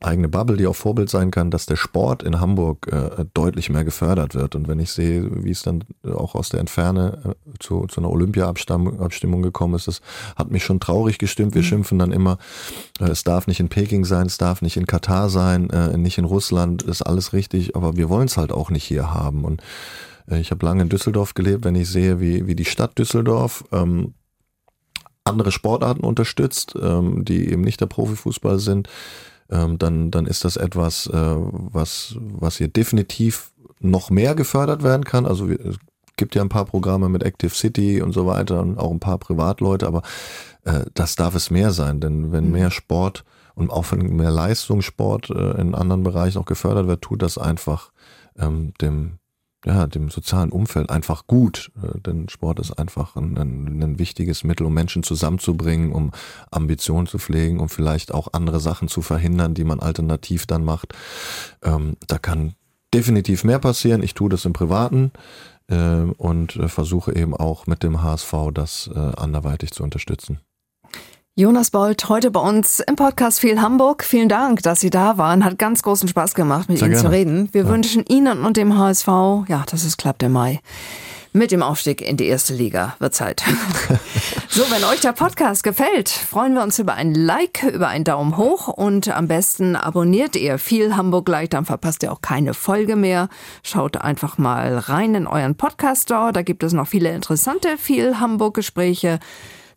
[0.00, 3.84] eigene Bubble, die auch Vorbild sein kann, dass der Sport in Hamburg äh, deutlich mehr
[3.84, 4.54] gefördert wird.
[4.54, 8.10] Und wenn ich sehe, wie es dann auch aus der Entferne äh, zu, zu einer
[8.10, 10.02] Olympia-Abstimmung gekommen ist, das
[10.36, 11.54] hat mich schon traurig gestimmt.
[11.54, 11.66] Wir mhm.
[11.66, 12.36] schimpfen dann immer,
[13.00, 16.17] äh, es darf nicht in Peking sein, es darf nicht in Katar sein, äh, nicht
[16.18, 19.44] in Russland, ist alles richtig, aber wir wollen es halt auch nicht hier haben.
[19.44, 19.62] Und
[20.30, 23.64] äh, ich habe lange in Düsseldorf gelebt, wenn ich sehe, wie, wie die Stadt Düsseldorf
[23.72, 24.14] ähm,
[25.24, 28.88] andere Sportarten unterstützt, ähm, die eben nicht der Profifußball sind,
[29.50, 35.04] ähm, dann, dann ist das etwas, äh, was, was hier definitiv noch mehr gefördert werden
[35.04, 35.26] kann.
[35.26, 35.76] Also es
[36.16, 39.18] gibt ja ein paar Programme mit Active City und so weiter und auch ein paar
[39.18, 40.02] Privatleute, aber
[40.64, 42.52] äh, das darf es mehr sein, denn wenn mhm.
[42.52, 43.24] mehr Sport
[43.58, 47.90] und auch wenn mehr Leistungssport äh, in anderen Bereichen auch gefördert wird, tut das einfach
[48.38, 49.18] ähm, dem
[49.64, 51.72] ja, dem sozialen Umfeld einfach gut.
[51.82, 56.12] Äh, denn Sport ist einfach ein, ein, ein, wichtiges Mittel, um Menschen zusammenzubringen, um
[56.52, 60.94] Ambitionen zu pflegen, um vielleicht auch andere Sachen zu verhindern, die man alternativ dann macht.
[61.62, 62.54] Ähm, da kann
[62.94, 64.04] definitiv mehr passieren.
[64.04, 65.10] Ich tue das im Privaten
[65.66, 70.38] äh, und äh, versuche eben auch mit dem HSV das äh, anderweitig zu unterstützen.
[71.38, 74.02] Jonas Bold, heute bei uns im Podcast Viel Hamburg.
[74.02, 75.44] Vielen Dank, dass Sie da waren.
[75.44, 77.08] Hat ganz großen Spaß gemacht, mit Sehr Ihnen gerne.
[77.08, 77.48] zu reden.
[77.52, 77.68] Wir ja.
[77.68, 79.06] wünschen Ihnen und dem HSV,
[79.46, 80.58] ja, dass es klappt im Mai.
[81.32, 83.44] Mit dem Aufstieg in die erste Liga wird Zeit.
[84.48, 88.36] so, wenn euch der Podcast gefällt, freuen wir uns über ein Like, über einen Daumen
[88.36, 92.96] hoch und am besten abonniert ihr viel Hamburg gleich, dann verpasst ihr auch keine Folge
[92.96, 93.28] mehr.
[93.62, 98.18] Schaut einfach mal rein in euren Podcast Store, da gibt es noch viele interessante viel
[98.18, 99.20] Hamburg Gespräche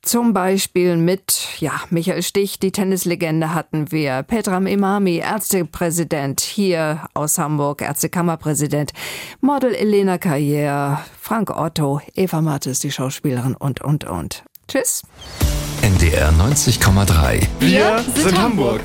[0.03, 7.37] Zum Beispiel mit, ja, Michael Stich, die Tennislegende hatten wir, Petram Imami, Ärztepräsident hier aus
[7.37, 8.93] Hamburg, Ärztekammerpräsident,
[9.41, 14.43] Model Elena Carrière, Frank Otto, Eva Mattes, die Schauspielerin und, und, und.
[14.67, 15.03] Tschüss.
[15.83, 17.47] NDR 90,3.
[17.59, 18.81] Wir sind Hamburg.